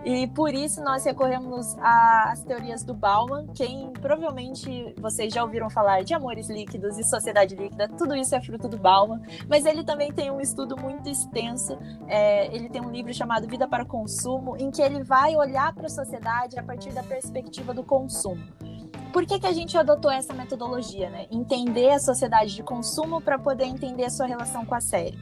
e 0.04 0.28
por 0.28 0.54
isso 0.54 0.82
nós 0.82 1.04
recorremos 1.04 1.76
às 1.80 2.42
teorias 2.42 2.84
do 2.84 2.94
Bauman. 2.94 3.46
Quem 3.54 3.92
provavelmente 3.94 4.94
vocês 4.98 5.32
já 5.32 5.42
ouviram 5.42 5.68
falar 5.68 6.04
de 6.04 6.14
amores 6.14 6.48
líquidos 6.48 6.98
e 6.98 7.04
sociedade 7.04 7.56
líquida, 7.56 7.88
tudo 7.88 8.14
isso 8.14 8.34
é 8.34 8.40
fruto 8.40 8.68
do 8.68 8.76
Bauman, 8.76 9.20
mas 9.48 9.66
ele 9.66 9.82
também 9.82 10.12
tem 10.12 10.30
um 10.30 10.40
estudo 10.40 10.76
muito 10.76 11.08
extenso. 11.08 11.76
É, 12.06 12.54
ele 12.54 12.68
tem 12.68 12.80
um 12.80 12.90
livro 12.90 13.12
chamado 13.12 13.48
Vida 13.48 13.66
para 13.66 13.84
Consumo, 13.84 14.56
em 14.56 14.70
que 14.70 14.82
ele 14.82 15.02
vai 15.02 15.34
olhar 15.36 15.74
para 15.74 15.86
a 15.86 15.90
sociedade 15.90 16.58
a 16.58 16.62
partir 16.62 16.92
da 16.92 17.02
perspectiva 17.02 17.74
do 17.74 17.82
consumo 17.82 18.44
por 19.14 19.24
que, 19.24 19.38
que 19.38 19.46
a 19.46 19.52
gente 19.52 19.78
adotou 19.78 20.10
essa 20.10 20.34
metodologia, 20.34 21.08
né? 21.08 21.28
Entender 21.30 21.90
a 21.90 22.00
sociedade 22.00 22.52
de 22.52 22.64
consumo 22.64 23.20
para 23.20 23.38
poder 23.38 23.64
entender 23.64 24.02
a 24.02 24.10
sua 24.10 24.26
relação 24.26 24.66
com 24.66 24.74
a 24.74 24.80
série. 24.80 25.16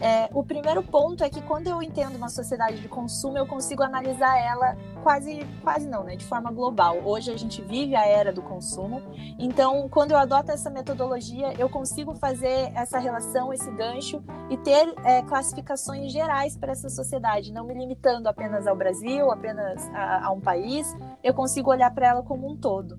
É, 0.00 0.28
o 0.32 0.42
primeiro 0.42 0.82
ponto 0.82 1.22
é 1.22 1.30
que 1.30 1.40
quando 1.40 1.68
eu 1.68 1.82
entendo 1.82 2.16
uma 2.16 2.28
sociedade 2.28 2.80
de 2.80 2.88
consumo, 2.88 3.38
eu 3.38 3.46
consigo 3.46 3.82
analisar 3.82 4.38
ela 4.38 4.76
quase, 5.02 5.46
quase 5.62 5.88
não, 5.88 6.04
né? 6.04 6.16
De 6.16 6.24
forma 6.24 6.50
global. 6.50 6.98
Hoje 7.04 7.30
a 7.30 7.36
gente 7.36 7.62
vive 7.62 7.94
a 7.94 8.06
era 8.06 8.32
do 8.32 8.42
consumo, 8.42 9.02
então 9.38 9.88
quando 9.88 10.12
eu 10.12 10.18
adoto 10.18 10.50
essa 10.50 10.68
metodologia, 10.70 11.54
eu 11.58 11.68
consigo 11.68 12.14
fazer 12.14 12.72
essa 12.74 12.98
relação, 12.98 13.52
esse 13.52 13.70
gancho 13.70 14.22
e 14.50 14.56
ter 14.56 14.94
é, 15.04 15.22
classificações 15.22 16.12
gerais 16.12 16.56
para 16.56 16.72
essa 16.72 16.88
sociedade, 16.88 17.52
não 17.52 17.64
me 17.64 17.74
limitando 17.74 18.28
apenas 18.28 18.66
ao 18.66 18.76
Brasil, 18.76 19.30
apenas 19.30 19.88
a, 19.94 20.26
a 20.26 20.30
um 20.30 20.40
país. 20.40 20.94
Eu 21.22 21.34
consigo 21.34 21.70
olhar 21.70 21.92
para 21.94 22.08
ela 22.08 22.22
como 22.22 22.50
um 22.50 22.56
todo. 22.56 22.98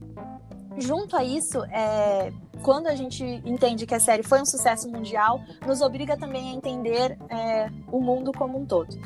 Junto 0.77 1.15
a 1.15 1.23
isso, 1.23 1.63
é, 1.65 2.33
quando 2.61 2.87
a 2.87 2.95
gente 2.95 3.23
entende 3.45 3.85
que 3.85 3.93
a 3.93 3.99
série 3.99 4.23
foi 4.23 4.41
um 4.41 4.45
sucesso 4.45 4.89
mundial, 4.89 5.41
nos 5.65 5.81
obriga 5.81 6.17
também 6.17 6.49
a 6.49 6.53
entender 6.53 7.17
é, 7.29 7.69
o 7.91 7.99
mundo 7.99 8.31
como 8.31 8.57
um 8.57 8.65
todo. 8.65 8.97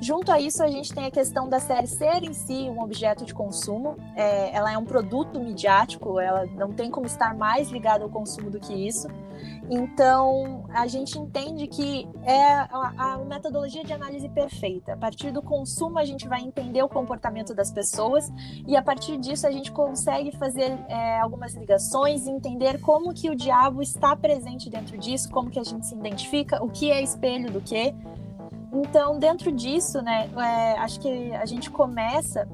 Junto 0.00 0.30
a 0.30 0.38
isso, 0.38 0.62
a 0.62 0.68
gente 0.68 0.92
tem 0.92 1.06
a 1.06 1.10
questão 1.10 1.48
da 1.48 1.58
série 1.58 1.86
ser 1.86 2.22
em 2.22 2.32
si 2.32 2.68
um 2.68 2.82
objeto 2.82 3.24
de 3.24 3.32
consumo. 3.32 3.96
É, 4.14 4.54
ela 4.54 4.72
é 4.72 4.76
um 4.76 4.84
produto 4.84 5.40
midiático, 5.40 6.20
ela 6.20 6.44
não 6.46 6.72
tem 6.72 6.90
como 6.90 7.06
estar 7.06 7.34
mais 7.34 7.70
ligada 7.70 8.04
ao 8.04 8.10
consumo 8.10 8.50
do 8.50 8.60
que 8.60 8.74
isso. 8.74 9.08
Então, 9.68 10.64
a 10.72 10.86
gente 10.86 11.18
entende 11.18 11.66
que 11.66 12.08
é 12.22 12.52
a, 12.52 12.92
a, 12.96 13.18
metodologia 13.18 13.82
de 13.82 13.92
análise 13.92 14.28
perfeita. 14.28 14.92
A 14.92 14.96
partir 14.96 15.30
do 15.30 15.42
consumo, 15.42 15.98
a 15.98 16.04
gente 16.04 16.28
vai 16.28 16.40
entender 16.40 16.82
o 16.82 16.88
comportamento 16.88 17.54
das 17.54 17.70
pessoas 17.70 18.30
e 18.66 18.76
a 18.76 18.82
partir 18.82 19.18
disso 19.18 19.46
a 19.46 19.50
gente 19.50 19.72
consegue 19.72 20.30
fazer 20.36 20.78
é, 20.88 21.18
algumas 21.20 21.54
ligações 21.54 22.26
e 22.26 22.30
entender 22.30 22.80
como 22.80 22.95
que 23.14 23.30
o 23.30 23.34
diabo 23.34 23.82
está 23.82 24.14
presente 24.16 24.68
dentro 24.68 24.96
disso, 24.98 25.30
como 25.30 25.50
que 25.50 25.58
a 25.58 25.64
gente 25.64 25.86
se 25.86 25.94
identifica, 25.94 26.62
o 26.62 26.68
que 26.68 26.90
é 26.90 27.02
espelho 27.02 27.50
do 27.50 27.60
que. 27.60 27.94
Então, 28.72 29.18
dentro 29.18 29.52
disso, 29.52 30.02
né, 30.02 30.28
é, 30.36 30.78
acho 30.78 31.00
que 31.00 31.32
a 31.34 31.46
gente 31.46 31.70
começa 31.70 32.48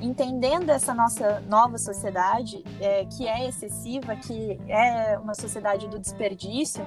entendendo 0.00 0.70
essa 0.70 0.94
nossa 0.94 1.40
nova 1.48 1.78
sociedade, 1.78 2.62
é, 2.80 3.04
que 3.06 3.26
é 3.26 3.48
excessiva, 3.48 4.14
que 4.16 4.58
é 4.68 5.18
uma 5.18 5.34
sociedade 5.34 5.88
do 5.88 5.98
desperdício, 5.98 6.84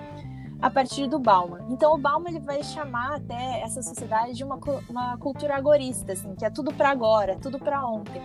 a 0.61 0.69
partir 0.69 1.07
do 1.07 1.19
Bauman. 1.19 1.65
Então, 1.69 1.93
o 1.93 1.97
Bauman 1.97 2.29
ele 2.29 2.39
vai 2.39 2.63
chamar 2.63 3.15
até 3.15 3.61
essa 3.61 3.81
sociedade 3.81 4.33
de 4.33 4.43
uma, 4.43 4.59
uma 4.89 5.17
cultura 5.17 5.55
agorista, 5.55 6.13
assim, 6.13 6.35
que 6.35 6.45
é 6.45 6.49
tudo 6.49 6.73
para 6.73 6.89
agora, 6.89 7.37
tudo 7.37 7.57
para 7.57 7.85
ontem. 7.85 8.21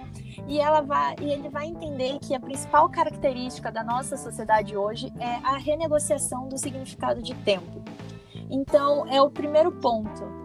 E 0.48 0.60
ela 0.60 0.80
vai 0.80 1.14
e 1.20 1.30
ele 1.30 1.48
vai 1.48 1.66
entender 1.66 2.18
que 2.18 2.34
a 2.34 2.40
principal 2.40 2.88
característica 2.88 3.70
da 3.70 3.84
nossa 3.84 4.16
sociedade 4.16 4.76
hoje 4.76 5.12
é 5.18 5.34
a 5.44 5.56
renegociação 5.56 6.48
do 6.48 6.58
significado 6.58 7.22
de 7.22 7.34
tempo. 7.34 7.82
Então, 8.50 9.06
é 9.08 9.22
o 9.22 9.30
primeiro 9.30 9.72
ponto 9.72 10.44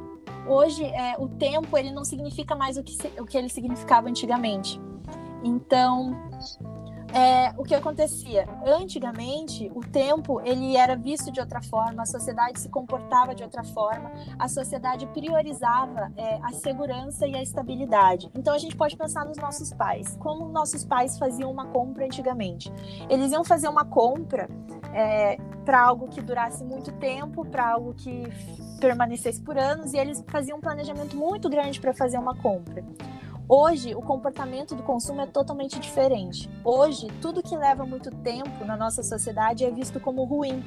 hoje 0.50 0.84
é, 0.84 1.16
o 1.20 1.28
tempo 1.28 1.78
ele 1.78 1.92
não 1.92 2.04
significa 2.04 2.56
mais 2.56 2.76
o 2.76 2.84
que, 2.84 2.98
o 3.20 3.26
que 3.26 3.38
ele 3.38 3.50
significava 3.50 4.10
antigamente. 4.10 4.82
Então, 5.44 6.12
é, 7.14 7.54
o 7.58 7.64
que 7.64 7.74
acontecia? 7.74 8.48
Antigamente, 8.66 9.72
o 9.74 9.82
tempo 9.82 10.42
ele 10.42 10.76
era 10.76 10.96
visto 10.96 11.32
de 11.32 11.40
outra 11.40 11.62
forma, 11.62 12.04
a 12.04 12.06
sociedade 12.06 12.60
se 12.60 12.70
comportava 12.70 13.34
de 13.34 13.44
outra 13.44 13.64
forma, 13.64 14.12
a 14.38 14.48
sociedade 14.48 15.08
priorizava 15.08 16.12
é, 16.16 16.40
a 16.44 16.52
segurança 16.52 17.28
e 17.28 17.36
a 17.36 17.42
estabilidade. 17.42 18.30
Então, 18.36 18.54
a 18.54 18.58
gente 18.58 18.76
pode 18.76 18.96
pensar 18.96 19.26
nos 19.26 19.38
nossos 19.38 19.74
pais. 19.74 20.16
Como 20.20 20.50
nossos 20.50 20.86
pais 20.86 21.18
faziam 21.18 21.52
uma 21.52 21.66
compra 21.68 22.06
antigamente? 22.06 22.72
Eles 23.10 23.32
iam 23.32 23.44
fazer 23.44 23.68
uma 23.68 23.86
compra 23.86 24.48
é, 24.94 25.38
para 25.66 25.82
algo 25.82 26.08
que 26.08 26.22
durasse 26.22 26.64
muito 26.64 26.92
tempo, 26.94 27.46
para 27.46 27.68
algo 27.68 27.94
que 27.94 28.24
permanecesse 28.80 29.42
por 29.42 29.58
anos, 29.58 29.94
e 29.94 29.98
eles 29.98 30.24
faziam 30.28 30.58
um 30.58 30.62
planejamento 30.62 31.16
muito 31.18 31.50
grande 31.50 31.80
para 31.80 31.94
fazer 31.94 32.18
uma 32.18 32.36
compra. 32.36 32.84
Hoje, 33.52 33.96
o 33.96 34.02
comportamento 34.02 34.76
do 34.76 34.84
consumo 34.84 35.22
é 35.22 35.26
totalmente 35.26 35.80
diferente. 35.80 36.48
Hoje, 36.64 37.08
tudo 37.20 37.42
que 37.42 37.58
leva 37.58 37.84
muito 37.84 38.12
tempo 38.12 38.64
na 38.64 38.78
nossa 38.78 39.02
sociedade 39.02 39.66
é 39.66 39.72
visto 39.72 40.00
como 40.00 40.24
ruim, 40.24 40.64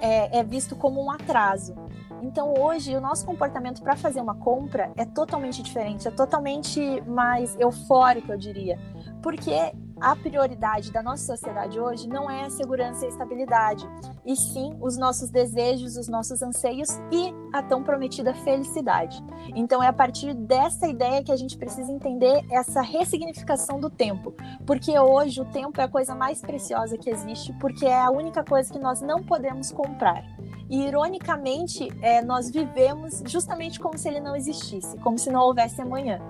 é, 0.00 0.38
é 0.38 0.44
visto 0.44 0.76
como 0.76 1.04
um 1.04 1.10
atraso. 1.10 1.74
Então, 2.22 2.54
hoje, 2.56 2.94
o 2.94 3.00
nosso 3.00 3.26
comportamento 3.26 3.82
para 3.82 3.96
fazer 3.96 4.20
uma 4.20 4.36
compra 4.36 4.92
é 4.96 5.04
totalmente 5.04 5.60
diferente, 5.60 6.06
é 6.06 6.10
totalmente 6.12 7.00
mais 7.00 7.58
eufórico, 7.58 8.30
eu 8.30 8.38
diria. 8.38 8.78
Porque 9.20 9.74
a 10.04 10.14
prioridade 10.14 10.92
da 10.92 11.02
nossa 11.02 11.24
sociedade 11.24 11.80
hoje 11.80 12.06
não 12.06 12.30
é 12.30 12.44
a 12.44 12.50
segurança 12.50 13.04
e 13.04 13.06
a 13.06 13.08
estabilidade, 13.08 13.88
e 14.22 14.36
sim 14.36 14.76
os 14.78 14.98
nossos 14.98 15.30
desejos, 15.30 15.96
os 15.96 16.08
nossos 16.08 16.42
anseios 16.42 16.90
e 17.10 17.32
a 17.54 17.62
tão 17.62 17.82
prometida 17.82 18.34
felicidade. 18.34 19.24
Então 19.56 19.82
é 19.82 19.86
a 19.86 19.92
partir 19.94 20.34
dessa 20.34 20.86
ideia 20.86 21.24
que 21.24 21.32
a 21.32 21.36
gente 21.36 21.56
precisa 21.56 21.90
entender 21.90 22.44
essa 22.50 22.82
ressignificação 22.82 23.80
do 23.80 23.88
tempo, 23.88 24.34
porque 24.66 24.98
hoje 24.98 25.40
o 25.40 25.46
tempo 25.46 25.80
é 25.80 25.84
a 25.84 25.88
coisa 25.88 26.14
mais 26.14 26.42
preciosa 26.42 26.98
que 26.98 27.08
existe, 27.08 27.54
porque 27.54 27.86
é 27.86 27.98
a 27.98 28.10
única 28.10 28.44
coisa 28.44 28.70
que 28.70 28.78
nós 28.78 29.00
não 29.00 29.24
podemos 29.24 29.72
comprar. 29.72 30.22
E 30.68 30.86
ironicamente, 30.86 31.88
é, 32.02 32.22
nós 32.22 32.50
vivemos 32.50 33.22
justamente 33.26 33.80
como 33.80 33.96
se 33.96 34.08
ele 34.08 34.20
não 34.20 34.36
existisse, 34.36 34.98
como 34.98 35.18
se 35.18 35.30
não 35.30 35.40
houvesse 35.40 35.80
amanhã. 35.80 36.20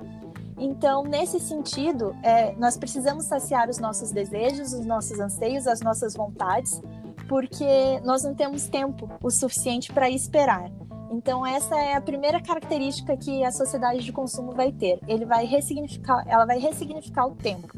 Então, 0.59 1.03
nesse 1.03 1.41
sentido, 1.41 2.15
é, 2.23 2.55
nós 2.57 2.77
precisamos 2.77 3.25
saciar 3.25 3.69
os 3.69 3.79
nossos 3.79 4.13
desejos, 4.13 4.73
os 4.73 4.87
nossos 4.87 5.19
anseios, 5.19 5.67
as 5.67 5.81
nossas 5.81 6.15
vontades, 6.15 6.81
porque 7.29 8.01
nós 8.05 8.23
não 8.23 8.35
temos 8.35 8.69
tempo 8.69 9.11
o 9.23 9.31
suficiente 9.31 9.93
para 9.93 10.09
esperar. 10.09 10.71
Então, 11.11 11.45
essa 11.45 11.77
é 11.77 11.95
a 11.95 12.01
primeira 12.01 12.41
característica 12.41 13.17
que 13.17 13.45
a 13.45 13.51
sociedade 13.51 14.05
de 14.05 14.13
consumo 14.13 14.53
vai 14.53 14.73
ter. 14.73 15.01
Ele 15.07 15.25
vai 15.25 15.45
ressignificar, 15.45 16.25
ela 16.27 16.45
vai 16.45 16.59
ressignificar 16.59 17.27
o 17.27 17.35
tempo. 17.35 17.77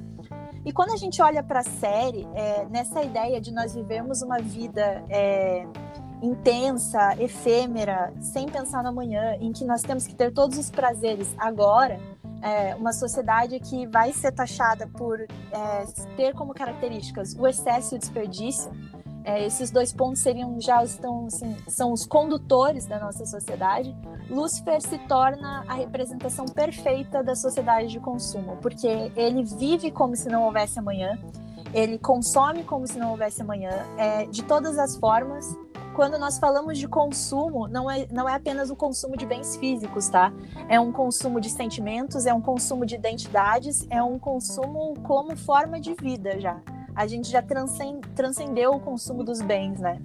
E 0.64 0.72
quando 0.72 0.90
a 0.90 0.96
gente 0.96 1.22
olha 1.22 1.42
para 1.42 1.60
a 1.60 1.62
série, 1.62 2.26
é, 2.34 2.66
nessa 2.68 3.02
ideia 3.02 3.40
de 3.40 3.52
nós 3.52 3.74
vivemos 3.74 4.20
uma 4.20 4.38
vida 4.38 5.04
é, 5.08 5.64
intensa, 6.22 7.14
efêmera, 7.20 8.12
sem 8.20 8.46
pensar 8.48 8.82
no 8.82 8.88
amanhã, 8.88 9.36
em 9.40 9.52
que 9.52 9.64
nós 9.64 9.82
temos 9.82 10.06
que 10.06 10.14
ter 10.14 10.32
todos 10.32 10.58
os 10.58 10.70
prazeres 10.70 11.34
agora, 11.38 12.00
é, 12.46 12.76
uma 12.76 12.92
sociedade 12.92 13.58
que 13.58 13.86
vai 13.88 14.12
ser 14.12 14.30
taxada 14.30 14.86
por 14.86 15.20
é, 15.20 15.26
ter 16.16 16.32
como 16.32 16.54
características 16.54 17.34
o 17.36 17.44
excesso 17.44 17.94
e 17.94 17.96
o 17.96 17.98
desperdício, 17.98 18.70
é, 19.24 19.44
esses 19.44 19.72
dois 19.72 19.92
pontos 19.92 20.22
seriam 20.22 20.60
já 20.60 20.84
estão 20.84 21.26
assim, 21.26 21.56
são 21.66 21.92
os 21.92 22.06
condutores 22.06 22.86
da 22.86 23.00
nossa 23.00 23.26
sociedade. 23.26 23.96
Lúcifer 24.30 24.80
se 24.80 24.96
torna 25.08 25.64
a 25.66 25.74
representação 25.74 26.46
perfeita 26.46 27.24
da 27.24 27.34
sociedade 27.34 27.88
de 27.88 27.98
consumo, 27.98 28.56
porque 28.62 29.10
ele 29.16 29.42
vive 29.42 29.90
como 29.90 30.14
se 30.14 30.28
não 30.28 30.44
houvesse 30.44 30.78
amanhã, 30.78 31.18
ele 31.74 31.98
consome 31.98 32.62
como 32.62 32.86
se 32.86 32.96
não 32.96 33.10
houvesse 33.10 33.42
amanhã, 33.42 33.72
é, 33.98 34.26
de 34.26 34.44
todas 34.44 34.78
as 34.78 34.96
formas, 34.96 35.56
quando 35.96 36.18
nós 36.18 36.38
falamos 36.38 36.76
de 36.76 36.86
consumo, 36.86 37.66
não 37.66 37.90
é, 37.90 38.06
não 38.12 38.28
é 38.28 38.34
apenas 38.34 38.68
o 38.68 38.76
consumo 38.76 39.16
de 39.16 39.24
bens 39.24 39.56
físicos, 39.56 40.10
tá? 40.10 40.30
É 40.68 40.78
um 40.78 40.92
consumo 40.92 41.40
de 41.40 41.48
sentimentos, 41.48 42.26
é 42.26 42.34
um 42.34 42.40
consumo 42.40 42.84
de 42.84 42.94
identidades, 42.94 43.86
é 43.88 44.02
um 44.02 44.18
consumo 44.18 44.92
como 45.02 45.34
forma 45.34 45.80
de 45.80 45.94
vida 45.94 46.38
já. 46.38 46.60
A 46.94 47.06
gente 47.06 47.30
já 47.30 47.42
transcendeu 48.14 48.72
o 48.72 48.80
consumo 48.80 49.24
dos 49.24 49.40
bens, 49.40 49.80
né? 49.80 49.98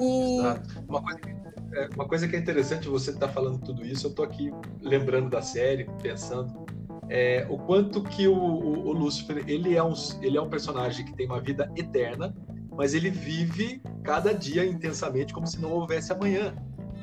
E... 0.00 0.40
Uma 0.88 1.00
coisa, 1.00 1.20
que, 1.20 1.30
é, 1.74 1.88
uma 1.94 2.08
coisa 2.08 2.28
que 2.28 2.34
é 2.34 2.38
interessante 2.40 2.88
você 2.88 3.10
estar 3.10 3.28
tá 3.28 3.32
falando 3.32 3.60
tudo 3.60 3.86
isso, 3.86 4.08
eu 4.08 4.10
estou 4.10 4.24
aqui 4.24 4.52
lembrando 4.82 5.30
da 5.30 5.42
série, 5.42 5.88
pensando 6.02 6.66
é, 7.10 7.44
o 7.50 7.58
quanto 7.58 8.02
que 8.02 8.28
o, 8.28 8.34
o, 8.34 8.88
o 8.88 8.92
Lúcifer 8.92 9.44
ele 9.48 9.76
é, 9.76 9.82
um, 9.82 9.92
ele 10.22 10.38
é 10.38 10.40
um 10.40 10.48
personagem 10.48 11.04
que 11.04 11.12
tem 11.12 11.26
uma 11.26 11.40
vida 11.40 11.70
eterna, 11.76 12.34
mas 12.80 12.94
ele 12.94 13.10
vive 13.10 13.82
cada 14.02 14.32
dia 14.32 14.64
intensamente 14.64 15.34
como 15.34 15.46
se 15.46 15.60
não 15.60 15.70
houvesse 15.70 16.14
amanhã. 16.14 16.54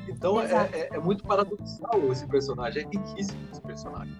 Então 0.08 0.40
é, 0.40 0.52
é, 0.72 0.88
é, 0.94 0.98
muito 0.98 1.22
paradoxal 1.22 2.10
esse 2.10 2.26
personagem, 2.26 2.82
é 2.82 2.84
riquíssimo 2.84 3.38
esse 3.52 3.60
personagem. 3.60 4.12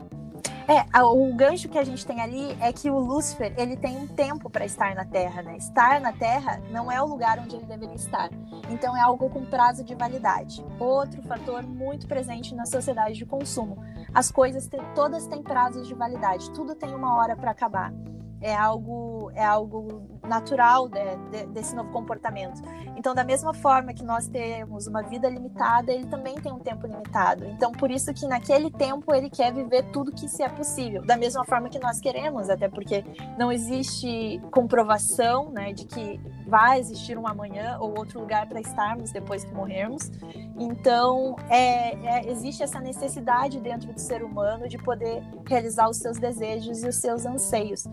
É, 0.68 1.03
o 1.03 1.35
gancho 1.35 1.68
que 1.68 1.77
a 1.77 1.83
gente 1.83 2.07
tem 2.07 2.21
ali 2.21 2.57
é 2.61 2.73
que 2.73 2.88
o 2.88 2.97
Lúcifer, 3.01 3.53
ele 3.57 3.77
tem 3.77 3.97
um 3.97 4.07
tempo 4.07 4.49
para 4.49 4.64
estar 4.64 4.94
na 4.94 5.05
Terra, 5.05 5.42
né? 5.42 5.57
Estar 5.57 6.01
na 6.01 6.12
Terra 6.12 6.62
não 6.71 6.92
é 6.92 7.03
o 7.03 7.07
lugar 7.07 7.40
onde 7.40 7.57
ele 7.57 7.66
deveria 7.66 7.97
estar. 7.97 8.31
Então 8.71 8.97
é 8.97 9.01
algo 9.01 9.29
com 9.29 9.44
prazo 9.44 9.83
de 9.83 9.97
validade. 9.97 10.64
Outro 10.79 11.21
fator 11.23 11.64
muito 11.64 12.07
presente 12.07 12.55
na 12.55 12.66
sociedade 12.66 13.18
de 13.18 13.27
consumo. 13.27 13.83
As 14.14 14.31
coisas 14.31 14.71
todas 14.94 15.27
têm 15.27 15.42
prazos 15.42 15.88
de 15.88 15.94
validade, 15.94 16.53
tudo 16.53 16.77
tem 16.77 16.94
uma 16.94 17.16
hora 17.16 17.35
para 17.35 17.51
acabar 17.51 17.92
é 18.40 18.55
algo 18.55 19.31
é 19.35 19.44
algo 19.44 20.18
natural 20.29 20.88
de, 20.88 21.17
de, 21.31 21.47
desse 21.47 21.75
novo 21.75 21.91
comportamento. 21.91 22.62
Então, 22.97 23.14
da 23.14 23.25
mesma 23.25 23.55
forma 23.55 23.93
que 23.93 24.05
nós 24.05 24.29
temos 24.29 24.87
uma 24.87 25.03
vida 25.03 25.29
limitada, 25.29 25.93
ele 25.93 26.07
também 26.07 26.35
tem 26.37 26.53
um 26.53 26.59
tempo 26.59 26.87
limitado. 26.87 27.45
Então, 27.47 27.73
por 27.73 27.91
isso 27.91 28.12
que 28.12 28.27
naquele 28.27 28.71
tempo 28.71 29.14
ele 29.14 29.31
quer 29.31 29.53
viver 29.53 29.85
tudo 29.93 30.12
que 30.12 30.29
se 30.29 30.43
é 30.43 30.49
possível, 30.49 31.05
da 31.05 31.17
mesma 31.17 31.45
forma 31.45 31.69
que 31.69 31.79
nós 31.79 32.01
queremos, 32.01 32.51
até 32.51 32.69
porque 32.69 33.05
não 33.38 33.51
existe 33.51 34.41
comprovação, 34.51 35.51
né, 35.51 35.73
de 35.73 35.85
que 35.85 36.21
vai 36.47 36.81
existir 36.81 37.17
um 37.19 37.27
amanhã 37.27 37.79
ou 37.79 37.97
outro 37.97 38.21
lugar 38.21 38.49
para 38.49 38.61
estarmos 38.61 39.12
depois 39.12 39.45
que 39.45 39.55
morrermos. 39.55 40.11
Então, 40.59 41.37
é, 41.49 41.95
é, 41.95 42.31
existe 42.31 42.62
essa 42.62 42.81
necessidade 42.81 43.61
dentro 43.61 43.93
do 43.93 44.01
ser 44.01 44.23
humano 44.23 44.69
de 44.69 44.79
poder 44.79 45.23
realizar 45.47 45.88
os 45.88 45.99
seus 45.99 46.19
desejos 46.19 46.83
e 46.83 46.88
os 46.88 46.97
seus 46.97 47.25
anseios. 47.27 47.87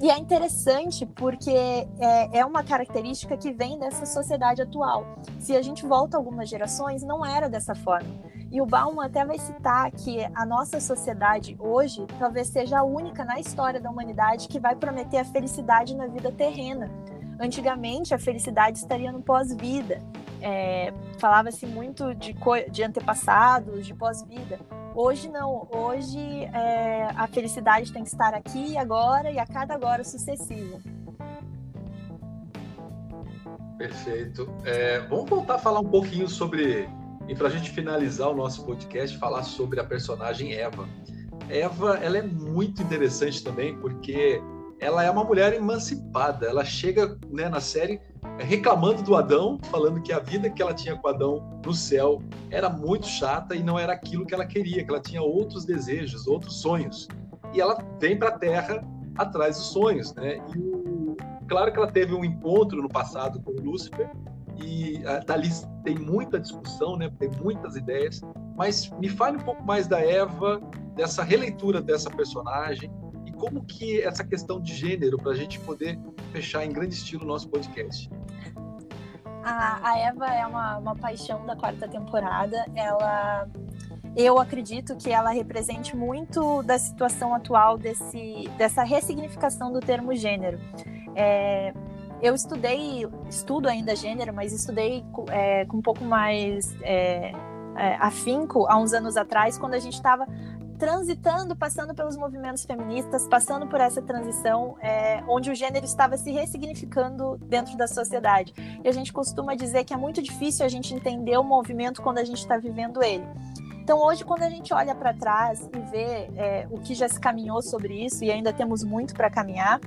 E 0.00 0.10
é 0.10 0.18
interessante 0.18 1.06
porque 1.06 1.81
é, 1.98 2.38
é 2.38 2.44
uma 2.44 2.62
característica 2.62 3.36
que 3.36 3.52
vem 3.52 3.78
dessa 3.78 4.06
sociedade 4.06 4.62
atual. 4.62 5.18
Se 5.38 5.56
a 5.56 5.62
gente 5.62 5.86
volta 5.86 6.16
algumas 6.16 6.48
gerações, 6.48 7.02
não 7.02 7.24
era 7.24 7.48
dessa 7.48 7.74
forma. 7.74 8.08
E 8.50 8.60
o 8.60 8.66
Bauman 8.66 9.06
até 9.06 9.24
vai 9.24 9.38
citar 9.38 9.90
que 9.90 10.22
a 10.34 10.44
nossa 10.44 10.78
sociedade 10.78 11.56
hoje 11.58 12.06
talvez 12.18 12.48
seja 12.48 12.80
a 12.80 12.82
única 12.82 13.24
na 13.24 13.40
história 13.40 13.80
da 13.80 13.90
humanidade 13.90 14.46
que 14.46 14.60
vai 14.60 14.76
prometer 14.76 15.18
a 15.18 15.24
felicidade 15.24 15.96
na 15.96 16.06
vida 16.06 16.30
terrena. 16.30 16.90
Antigamente, 17.40 18.14
a 18.14 18.18
felicidade 18.18 18.78
estaria 18.78 19.10
no 19.10 19.22
pós-vida. 19.22 20.02
É, 20.40 20.92
Falava-se 21.18 21.64
muito 21.66 22.14
de, 22.14 22.36
de 22.70 22.82
antepassados, 22.82 23.86
de 23.86 23.94
pós-vida. 23.94 24.60
Hoje 24.94 25.30
não, 25.30 25.66
hoje 25.70 26.44
é, 26.52 27.08
a 27.16 27.26
felicidade 27.26 27.90
tem 27.90 28.02
que 28.02 28.10
estar 28.10 28.34
aqui 28.34 28.76
agora 28.76 29.30
e 29.30 29.38
a 29.38 29.46
cada 29.46 29.72
agora 29.74 30.04
sucessivo. 30.04 30.78
Perfeito. 33.82 34.48
É, 34.64 35.00
vamos 35.08 35.28
voltar 35.28 35.56
a 35.56 35.58
falar 35.58 35.80
um 35.80 35.88
pouquinho 35.88 36.28
sobre, 36.28 36.88
e 37.26 37.34
para 37.34 37.48
a 37.48 37.50
gente 37.50 37.68
finalizar 37.70 38.28
o 38.28 38.34
nosso 38.34 38.64
podcast, 38.64 39.18
falar 39.18 39.42
sobre 39.42 39.80
a 39.80 39.84
personagem 39.84 40.52
Eva. 40.52 40.88
Eva, 41.48 41.98
ela 42.00 42.18
é 42.18 42.22
muito 42.22 42.80
interessante 42.80 43.42
também 43.42 43.76
porque 43.78 44.40
ela 44.78 45.02
é 45.02 45.10
uma 45.10 45.24
mulher 45.24 45.52
emancipada. 45.52 46.46
Ela 46.46 46.64
chega 46.64 47.18
né, 47.28 47.48
na 47.48 47.58
série 47.58 48.00
reclamando 48.38 49.02
do 49.02 49.16
Adão, 49.16 49.58
falando 49.64 50.00
que 50.00 50.12
a 50.12 50.20
vida 50.20 50.48
que 50.48 50.62
ela 50.62 50.72
tinha 50.72 50.96
com 50.96 51.08
Adão 51.08 51.60
no 51.66 51.74
céu 51.74 52.22
era 52.52 52.70
muito 52.70 53.08
chata 53.08 53.56
e 53.56 53.64
não 53.64 53.76
era 53.76 53.94
aquilo 53.94 54.24
que 54.24 54.32
ela 54.32 54.46
queria, 54.46 54.84
que 54.84 54.90
ela 54.92 55.02
tinha 55.02 55.20
outros 55.20 55.64
desejos, 55.64 56.28
outros 56.28 56.60
sonhos. 56.60 57.08
E 57.52 57.60
ela 57.60 57.76
vem 57.98 58.16
para 58.16 58.28
a 58.28 58.38
Terra 58.38 58.84
atrás 59.16 59.56
dos 59.56 59.66
sonhos, 59.66 60.14
né? 60.14 60.36
E 60.54 60.58
o... 60.58 60.91
claro 61.52 61.70
que 61.70 61.78
ela 61.78 61.92
teve 61.92 62.14
um 62.14 62.24
encontro 62.24 62.80
no 62.80 62.88
passado 62.88 63.38
com 63.42 63.52
Lúcifer 63.52 64.10
e 64.56 65.02
uh, 65.04 65.24
dali 65.26 65.50
tem 65.84 65.98
muita 65.98 66.40
discussão, 66.40 66.96
né? 66.96 67.12
Tem 67.18 67.30
muitas 67.42 67.76
ideias, 67.76 68.22
mas 68.56 68.90
me 68.98 69.08
fale 69.10 69.36
um 69.36 69.40
pouco 69.40 69.62
mais 69.62 69.86
da 69.86 70.00
Eva, 70.00 70.62
dessa 70.96 71.22
releitura 71.22 71.82
dessa 71.82 72.08
personagem 72.08 72.90
e 73.26 73.32
como 73.32 73.62
que 73.64 74.00
essa 74.00 74.24
questão 74.24 74.58
de 74.62 74.74
gênero 74.74 75.18
para 75.18 75.32
a 75.32 75.34
gente 75.34 75.60
poder 75.60 76.00
fechar 76.32 76.64
em 76.64 76.72
grande 76.72 76.94
estilo 76.94 77.24
o 77.24 77.26
nosso 77.26 77.50
podcast. 77.50 78.10
A, 79.44 79.90
a 79.90 79.98
Eva 79.98 80.26
é 80.28 80.46
uma, 80.46 80.78
uma 80.78 80.96
paixão 80.96 81.44
da 81.44 81.54
quarta 81.54 81.86
temporada. 81.86 82.64
Ela 82.74 83.46
eu 84.14 84.38
acredito 84.38 84.94
que 84.96 85.10
ela 85.10 85.30
represente 85.30 85.96
muito 85.96 86.62
da 86.62 86.78
situação 86.78 87.34
atual 87.34 87.78
desse, 87.78 88.48
dessa 88.58 88.82
ressignificação 88.82 89.72
do 89.72 89.80
termo 89.80 90.14
gênero. 90.14 90.58
É, 91.14 91.72
eu 92.20 92.34
estudei, 92.34 93.06
estudo 93.28 93.68
ainda 93.68 93.96
gênero, 93.96 94.32
mas 94.32 94.52
estudei 94.52 95.04
é, 95.28 95.64
com 95.64 95.78
um 95.78 95.82
pouco 95.82 96.04
mais 96.04 96.74
é, 96.82 97.32
é, 97.76 97.96
afinco 97.96 98.66
há 98.68 98.78
uns 98.78 98.92
anos 98.92 99.16
atrás, 99.16 99.58
quando 99.58 99.74
a 99.74 99.78
gente 99.78 99.94
estava 99.94 100.26
transitando, 100.78 101.54
passando 101.54 101.94
pelos 101.94 102.16
movimentos 102.16 102.64
feministas, 102.64 103.28
passando 103.28 103.68
por 103.68 103.80
essa 103.80 104.02
transição 104.02 104.76
é, 104.80 105.22
onde 105.28 105.48
o 105.48 105.54
gênero 105.54 105.84
estava 105.84 106.16
se 106.16 106.32
ressignificando 106.32 107.38
dentro 107.38 107.76
da 107.76 107.86
sociedade. 107.86 108.52
E 108.82 108.88
a 108.88 108.92
gente 108.92 109.12
costuma 109.12 109.54
dizer 109.54 109.84
que 109.84 109.94
é 109.94 109.96
muito 109.96 110.20
difícil 110.20 110.66
a 110.66 110.68
gente 110.68 110.92
entender 110.92 111.36
o 111.38 111.44
movimento 111.44 112.02
quando 112.02 112.18
a 112.18 112.24
gente 112.24 112.38
está 112.38 112.56
vivendo 112.56 113.00
ele. 113.00 113.24
Então, 113.80 113.98
hoje, 113.98 114.24
quando 114.24 114.42
a 114.42 114.48
gente 114.48 114.72
olha 114.72 114.94
para 114.94 115.12
trás 115.12 115.68
e 115.72 115.90
vê 115.90 116.30
é, 116.36 116.68
o 116.70 116.78
que 116.78 116.94
já 116.94 117.08
se 117.08 117.18
caminhou 117.18 117.60
sobre 117.62 118.04
isso, 118.04 118.24
e 118.24 118.30
ainda 118.30 118.52
temos 118.52 118.84
muito 118.84 119.12
para 119.14 119.28
caminhar, 119.28 119.80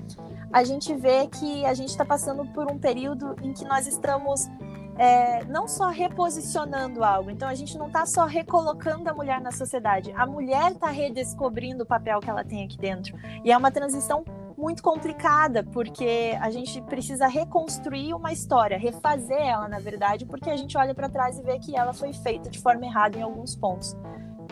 a 0.55 0.63
gente 0.63 0.95
vê 0.95 1.27
que 1.27 1.65
a 1.65 1.73
gente 1.73 1.89
está 1.89 2.05
passando 2.05 2.45
por 2.53 2.71
um 2.71 2.79
período 2.79 3.35
em 3.43 3.51
que 3.51 3.65
nós 3.65 3.85
estamos 3.87 4.49
é, 4.97 5.43
não 5.43 5.67
só 5.67 5.89
reposicionando 5.89 7.03
algo, 7.03 7.29
então 7.29 7.49
a 7.49 7.53
gente 7.53 7.77
não 7.77 7.87
está 7.87 8.05
só 8.05 8.23
recolocando 8.23 9.09
a 9.09 9.13
mulher 9.13 9.41
na 9.41 9.51
sociedade, 9.51 10.13
a 10.15 10.25
mulher 10.25 10.71
está 10.71 10.87
redescobrindo 10.87 11.83
o 11.83 11.85
papel 11.85 12.21
que 12.21 12.29
ela 12.29 12.41
tem 12.45 12.63
aqui 12.63 12.77
dentro. 12.77 13.17
E 13.43 13.51
é 13.51 13.57
uma 13.57 13.69
transição 13.69 14.23
muito 14.57 14.81
complicada, 14.81 15.61
porque 15.61 16.37
a 16.39 16.49
gente 16.49 16.81
precisa 16.83 17.27
reconstruir 17.27 18.13
uma 18.13 18.31
história, 18.31 18.77
refazer 18.77 19.37
ela, 19.37 19.67
na 19.67 19.79
verdade, 19.79 20.25
porque 20.25 20.49
a 20.49 20.55
gente 20.55 20.77
olha 20.77 20.95
para 20.95 21.09
trás 21.09 21.37
e 21.37 21.41
vê 21.41 21.59
que 21.59 21.75
ela 21.75 21.91
foi 21.91 22.13
feita 22.13 22.49
de 22.49 22.61
forma 22.61 22.85
errada 22.85 23.17
em 23.17 23.21
alguns 23.21 23.57
pontos. 23.57 23.93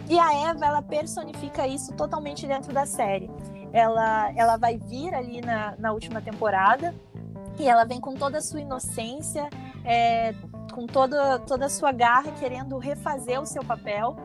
E 0.09 0.19
a 0.19 0.49
Eva, 0.49 0.65
ela 0.65 0.81
personifica 0.81 1.65
isso 1.65 1.93
totalmente 1.93 2.45
dentro 2.45 2.73
da 2.73 2.85
série. 2.85 3.31
Ela, 3.73 4.31
ela 4.35 4.55
vai 4.55 4.77
vir 4.77 5.13
ali 5.13 5.41
na, 5.41 5.73
na 5.77 5.91
última 5.91 6.21
temporada 6.21 6.93
e 7.59 7.67
ela 7.67 7.83
vem 7.83 7.99
com 7.99 8.13
toda 8.13 8.37
a 8.37 8.41
sua 8.41 8.61
inocência, 8.61 9.49
é, 9.83 10.33
com 10.71 10.85
toda, 10.85 11.39
toda 11.39 11.65
a 11.65 11.69
sua 11.69 11.91
garra, 11.91 12.31
querendo 12.39 12.77
refazer 12.77 13.41
o 13.41 13.45
seu 13.45 13.63
papel. 13.63 14.15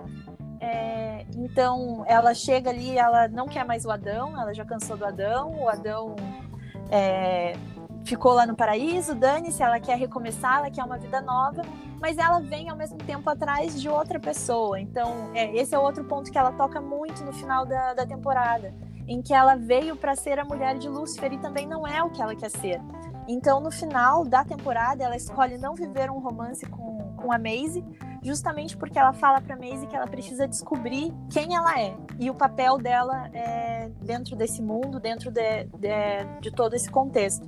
É, 0.60 1.24
então 1.36 2.04
ela 2.06 2.34
chega 2.34 2.70
ali, 2.70 2.98
ela 2.98 3.28
não 3.28 3.46
quer 3.46 3.64
mais 3.64 3.84
o 3.84 3.90
Adão, 3.90 4.38
ela 4.40 4.52
já 4.52 4.64
cansou 4.64 4.96
do 4.96 5.06
Adão, 5.06 5.54
o 5.60 5.68
Adão 5.68 6.16
é, 6.90 7.54
ficou 8.04 8.32
lá 8.32 8.46
no 8.46 8.56
paraíso, 8.56 9.14
dane-se, 9.14 9.62
ela 9.62 9.78
quer 9.78 9.96
recomeçar, 9.96 10.58
ela 10.58 10.70
quer 10.70 10.82
uma 10.82 10.98
vida 10.98 11.20
nova, 11.20 11.62
mas 12.00 12.16
ela 12.16 12.40
vem 12.40 12.70
ao 12.70 12.76
mesmo 12.76 12.98
tempo 12.98 13.28
atrás 13.28 13.80
de 13.80 13.88
outra 13.88 14.18
pessoa. 14.18 14.80
Então, 14.80 15.30
é, 15.34 15.54
esse 15.56 15.74
é 15.74 15.78
outro 15.78 16.02
ponto 16.04 16.30
que 16.30 16.38
ela 16.38 16.52
toca 16.52 16.80
muito 16.80 17.22
no 17.22 17.32
final 17.32 17.64
da, 17.66 17.94
da 17.94 18.06
temporada, 18.06 18.72
em 19.08 19.22
que 19.22 19.32
ela 19.32 19.56
veio 19.56 19.96
para 19.96 20.14
ser 20.14 20.38
a 20.38 20.44
mulher 20.44 20.76
de 20.76 20.88
Lúcifer 20.88 21.32
e 21.32 21.38
também 21.38 21.66
não 21.66 21.86
é 21.86 22.02
o 22.02 22.10
que 22.10 22.20
ela 22.20 22.36
quer 22.36 22.50
ser. 22.50 22.80
Então, 23.26 23.60
no 23.60 23.70
final 23.70 24.24
da 24.24 24.44
temporada, 24.44 25.04
ela 25.04 25.16
escolhe 25.16 25.58
não 25.58 25.74
viver 25.74 26.10
um 26.10 26.18
romance 26.18 26.64
com, 26.66 27.12
com 27.16 27.32
a 27.32 27.38
Maisie, 27.38 27.84
justamente 28.22 28.76
porque 28.76 28.98
ela 28.98 29.12
fala 29.12 29.40
para 29.40 29.56
Maisie 29.56 29.86
que 29.86 29.94
ela 29.94 30.06
precisa 30.06 30.46
descobrir 30.46 31.12
quem 31.30 31.54
ela 31.54 31.78
é 31.78 31.94
e 32.18 32.30
o 32.30 32.34
papel 32.34 32.78
dela 32.78 33.28
é 33.34 33.90
dentro 34.02 34.34
desse 34.34 34.62
mundo, 34.62 34.98
dentro 34.98 35.30
de, 35.30 35.64
de, 35.64 36.40
de, 36.40 36.50
todo 36.50 36.74
esse 36.74 36.90
contexto. 36.90 37.46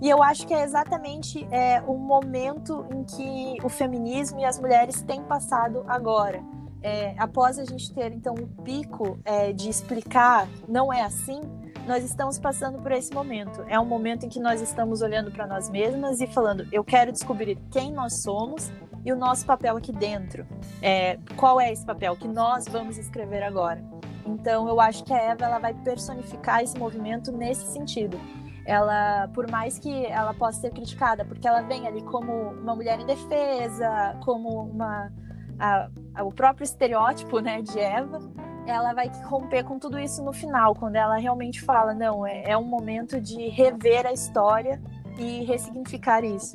E 0.00 0.10
eu 0.10 0.22
acho 0.22 0.46
que 0.46 0.54
é 0.54 0.62
exatamente 0.62 1.46
é, 1.52 1.80
o 1.82 1.96
momento 1.96 2.84
em 2.92 3.04
que 3.04 3.64
o 3.64 3.68
feminismo 3.68 4.40
e 4.40 4.44
as 4.44 4.58
mulheres 4.58 5.02
têm 5.02 5.22
passado 5.22 5.84
agora. 5.86 6.42
É, 6.82 7.14
após 7.18 7.58
a 7.58 7.64
gente 7.64 7.92
ter 7.94 8.12
então 8.12 8.34
o 8.34 8.46
pico 8.62 9.18
é, 9.24 9.52
de 9.52 9.68
explicar 9.68 10.48
não 10.68 10.92
é 10.92 11.02
assim, 11.02 11.40
nós 11.86 12.04
estamos 12.04 12.38
passando 12.38 12.78
por 12.80 12.92
esse 12.92 13.12
momento. 13.12 13.64
É 13.68 13.78
um 13.78 13.84
momento 13.84 14.26
em 14.26 14.28
que 14.28 14.40
nós 14.40 14.60
estamos 14.60 15.02
olhando 15.02 15.30
para 15.30 15.46
nós 15.46 15.68
mesmas 15.68 16.20
e 16.20 16.26
falando: 16.26 16.66
eu 16.72 16.84
quero 16.84 17.12
descobrir 17.12 17.58
quem 17.70 17.92
nós 17.92 18.22
somos 18.22 18.70
e 19.04 19.12
o 19.12 19.16
nosso 19.16 19.44
papel 19.44 19.76
aqui 19.76 19.92
dentro. 19.92 20.46
É, 20.80 21.18
qual 21.36 21.60
é 21.60 21.72
esse 21.72 21.84
papel 21.84 22.16
que 22.16 22.28
nós 22.28 22.66
vamos 22.68 22.98
escrever 22.98 23.42
agora? 23.42 23.82
Então, 24.24 24.68
eu 24.68 24.80
acho 24.80 25.04
que 25.04 25.12
a 25.12 25.18
Eva 25.18 25.44
ela 25.44 25.58
vai 25.58 25.74
personificar 25.74 26.62
esse 26.62 26.78
movimento 26.78 27.32
nesse 27.32 27.66
sentido. 27.72 28.18
Ela, 28.64 29.28
por 29.34 29.50
mais 29.50 29.78
que 29.78 30.06
ela 30.06 30.32
possa 30.32 30.60
ser 30.60 30.70
criticada, 30.70 31.24
porque 31.24 31.48
ela 31.48 31.62
vem 31.62 31.88
ali 31.88 32.00
como 32.02 32.32
uma 32.32 32.76
mulher 32.76 33.00
indefesa, 33.00 34.16
como 34.24 34.66
uma 34.66 35.12
a, 35.58 35.90
o 36.20 36.32
próprio 36.32 36.64
estereótipo, 36.64 37.40
né, 37.40 37.62
de 37.62 37.78
Eva, 37.78 38.20
ela 38.66 38.92
vai 38.92 39.10
romper 39.24 39.64
com 39.64 39.78
tudo 39.78 39.98
isso 39.98 40.22
no 40.22 40.32
final, 40.32 40.74
quando 40.74 40.96
ela 40.96 41.16
realmente 41.16 41.60
fala: 41.60 41.94
não, 41.94 42.26
é, 42.26 42.50
é 42.50 42.56
um 42.56 42.64
momento 42.64 43.20
de 43.20 43.48
rever 43.48 44.06
a 44.06 44.12
história 44.12 44.80
e 45.18 45.44
ressignificar 45.44 46.24
isso. 46.24 46.54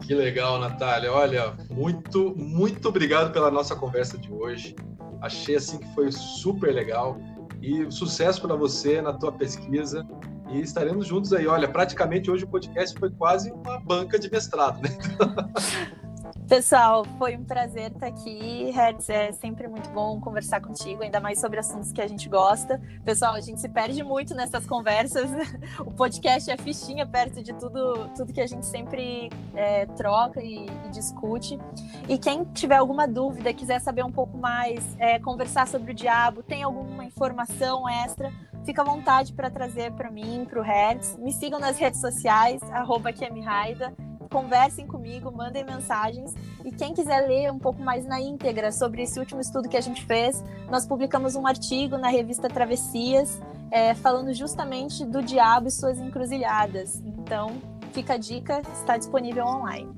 Que 0.00 0.14
legal, 0.14 0.58
Natália. 0.60 1.12
Olha, 1.12 1.52
muito, 1.68 2.32
muito 2.36 2.88
obrigado 2.88 3.32
pela 3.32 3.50
nossa 3.50 3.74
conversa 3.74 4.16
de 4.16 4.32
hoje. 4.32 4.76
Achei 5.20 5.56
assim 5.56 5.78
que 5.78 5.94
foi 5.94 6.12
super 6.12 6.72
legal 6.72 7.18
e 7.60 7.90
sucesso 7.90 8.40
para 8.40 8.54
você 8.54 9.02
na 9.02 9.12
tua 9.12 9.32
pesquisa 9.32 10.06
e 10.48 10.60
estaremos 10.60 11.08
juntos 11.08 11.32
aí. 11.32 11.48
Olha, 11.48 11.66
praticamente 11.66 12.30
hoje 12.30 12.44
o 12.44 12.48
podcast 12.48 12.96
foi 12.96 13.10
quase 13.10 13.50
uma 13.50 13.80
banca 13.80 14.16
de 14.16 14.30
mestrado, 14.30 14.80
né? 14.80 14.90
Pessoal, 16.48 17.04
foi 17.18 17.36
um 17.36 17.44
prazer 17.44 17.90
estar 17.90 18.06
aqui. 18.06 18.70
Hertz, 18.70 19.08
é 19.08 19.32
sempre 19.32 19.66
muito 19.66 19.90
bom 19.90 20.20
conversar 20.20 20.60
contigo, 20.60 21.02
ainda 21.02 21.18
mais 21.18 21.40
sobre 21.40 21.58
assuntos 21.58 21.90
que 21.90 22.00
a 22.00 22.06
gente 22.06 22.28
gosta. 22.28 22.80
Pessoal, 23.04 23.34
a 23.34 23.40
gente 23.40 23.60
se 23.60 23.68
perde 23.68 24.04
muito 24.04 24.32
nessas 24.32 24.64
conversas. 24.64 25.28
O 25.80 25.90
podcast 25.90 26.50
é 26.50 26.56
fichinha 26.56 27.04
perto 27.06 27.42
de 27.42 27.52
tudo, 27.52 28.08
tudo 28.16 28.32
que 28.32 28.40
a 28.40 28.46
gente 28.46 28.64
sempre 28.64 29.30
é, 29.54 29.86
troca 29.86 30.40
e, 30.40 30.66
e, 30.66 30.88
discute. 30.90 31.58
E 32.08 32.16
quem 32.18 32.44
tiver 32.44 32.76
alguma 32.76 33.06
dúvida, 33.08 33.52
quiser 33.52 33.80
saber 33.80 34.04
um 34.04 34.12
pouco 34.12 34.38
mais, 34.38 34.84
é, 34.98 35.18
conversar 35.18 35.66
sobre 35.66 35.92
o 35.92 35.94
diabo, 35.94 36.42
tem 36.42 36.62
alguma 36.62 37.04
informação 37.04 37.88
extra, 37.88 38.32
fica 38.64 38.82
à 38.82 38.84
vontade 38.84 39.32
para 39.32 39.50
trazer 39.50 39.92
para 39.92 40.10
mim, 40.10 40.46
para 40.48 40.60
o 40.60 40.62
Hertz. 40.62 41.16
Me 41.18 41.32
sigam 41.32 41.58
nas 41.58 41.76
redes 41.78 42.00
sociais, 42.00 42.62
arroba 42.70 43.10
conversem 44.26 44.86
comigo, 44.86 45.30
mandem 45.30 45.64
mensagens. 45.64 46.34
E 46.64 46.70
quem 46.70 46.94
quiser 46.94 47.26
ler 47.26 47.52
um 47.52 47.58
pouco 47.58 47.82
mais 47.82 48.06
na 48.06 48.20
íntegra 48.20 48.72
sobre 48.72 49.02
esse 49.02 49.18
último 49.18 49.40
estudo 49.40 49.68
que 49.68 49.76
a 49.76 49.80
gente 49.80 50.04
fez, 50.04 50.42
nós 50.70 50.86
publicamos 50.86 51.34
um 51.34 51.46
artigo 51.46 51.96
na 51.96 52.08
revista 52.08 52.48
Travessias, 52.48 53.40
é, 53.70 53.94
falando 53.94 54.32
justamente 54.32 55.04
do 55.04 55.22
diabo 55.22 55.68
e 55.68 55.70
suas 55.70 55.98
encruzilhadas. 55.98 57.02
Então, 57.04 57.60
fica 57.92 58.14
a 58.14 58.18
dica, 58.18 58.60
está 58.72 58.96
disponível 58.96 59.44
online. 59.44 59.90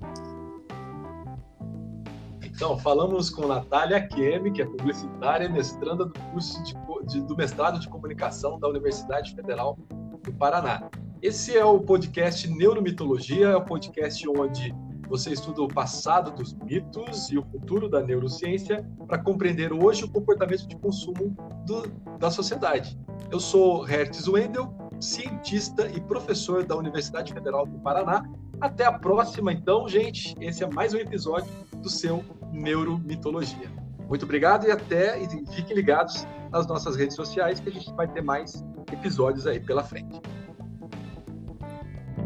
Então, 2.43 2.77
falamos 2.77 3.31
com 3.31 3.47
Natália 3.47 4.05
Kemi, 4.05 4.51
que 4.51 4.63
é 4.63 4.65
publicitária, 4.65 5.49
mestranda 5.49 6.05
do 6.07 6.19
curso 6.33 6.61
de, 6.65 6.75
de, 7.07 7.21
do 7.21 7.37
mestrado 7.37 7.79
de 7.79 7.89
comunicação 7.89 8.59
da 8.59 8.69
Universidade 8.69 9.33
Federal 9.33 9.79
do 10.25 10.33
Paraná. 10.33 10.91
Esse 11.21 11.57
é 11.57 11.65
o 11.65 11.81
podcast 11.81 12.49
Neuromitologia, 12.49 13.49
é 13.49 13.57
o 13.57 13.65
podcast 13.65 14.25
onde 14.29 14.73
você 15.09 15.33
estuda 15.33 15.63
o 15.63 15.69
passado 15.69 16.31
dos 16.31 16.55
mitos 16.55 17.29
e 17.33 17.37
o 17.37 17.43
futuro 17.43 17.89
da 17.89 18.01
neurociência 18.01 18.89
para 19.05 19.19
compreender 19.19 19.73
hoje 19.73 20.05
o 20.05 20.09
comportamento 20.09 20.69
de 20.69 20.77
consumo 20.77 21.37
do, 21.67 21.89
da 22.19 22.31
sociedade. 22.31 22.97
Eu 23.33 23.41
sou 23.41 23.83
Hertz 23.83 24.29
Wendel, 24.29 24.73
cientista 25.01 25.91
e 25.93 26.01
professor 26.01 26.65
da 26.65 26.77
Universidade 26.77 27.33
Federal 27.33 27.67
do 27.67 27.81
Paraná. 27.81 28.23
Até 28.61 28.85
a 28.85 28.93
próxima, 28.93 29.53
então, 29.53 29.89
gente. 29.89 30.37
Esse 30.41 30.63
é 30.63 30.71
mais 30.71 30.95
um 30.95 30.99
episódio 30.99 31.53
do 31.79 31.91
seu 31.91 32.25
Neuromitologia. 32.53 33.69
Muito 34.09 34.25
obrigado 34.25 34.69
e 34.69 34.71
até 34.71 35.21
e 35.21 35.29
fiquem 35.53 35.75
ligados 35.75 36.25
nas 36.53 36.65
nossas 36.69 36.95
redes 36.95 37.17
sociais 37.17 37.59
que 37.59 37.69
a 37.69 37.73
gente 37.73 37.93
vai 37.95 38.07
ter 38.07 38.23
mais 38.23 38.65
episódios 38.93 39.49
aí 39.49 39.59
pela 39.59 39.83
frente. 39.83 40.21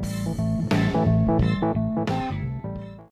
Bye. 0.03 0.52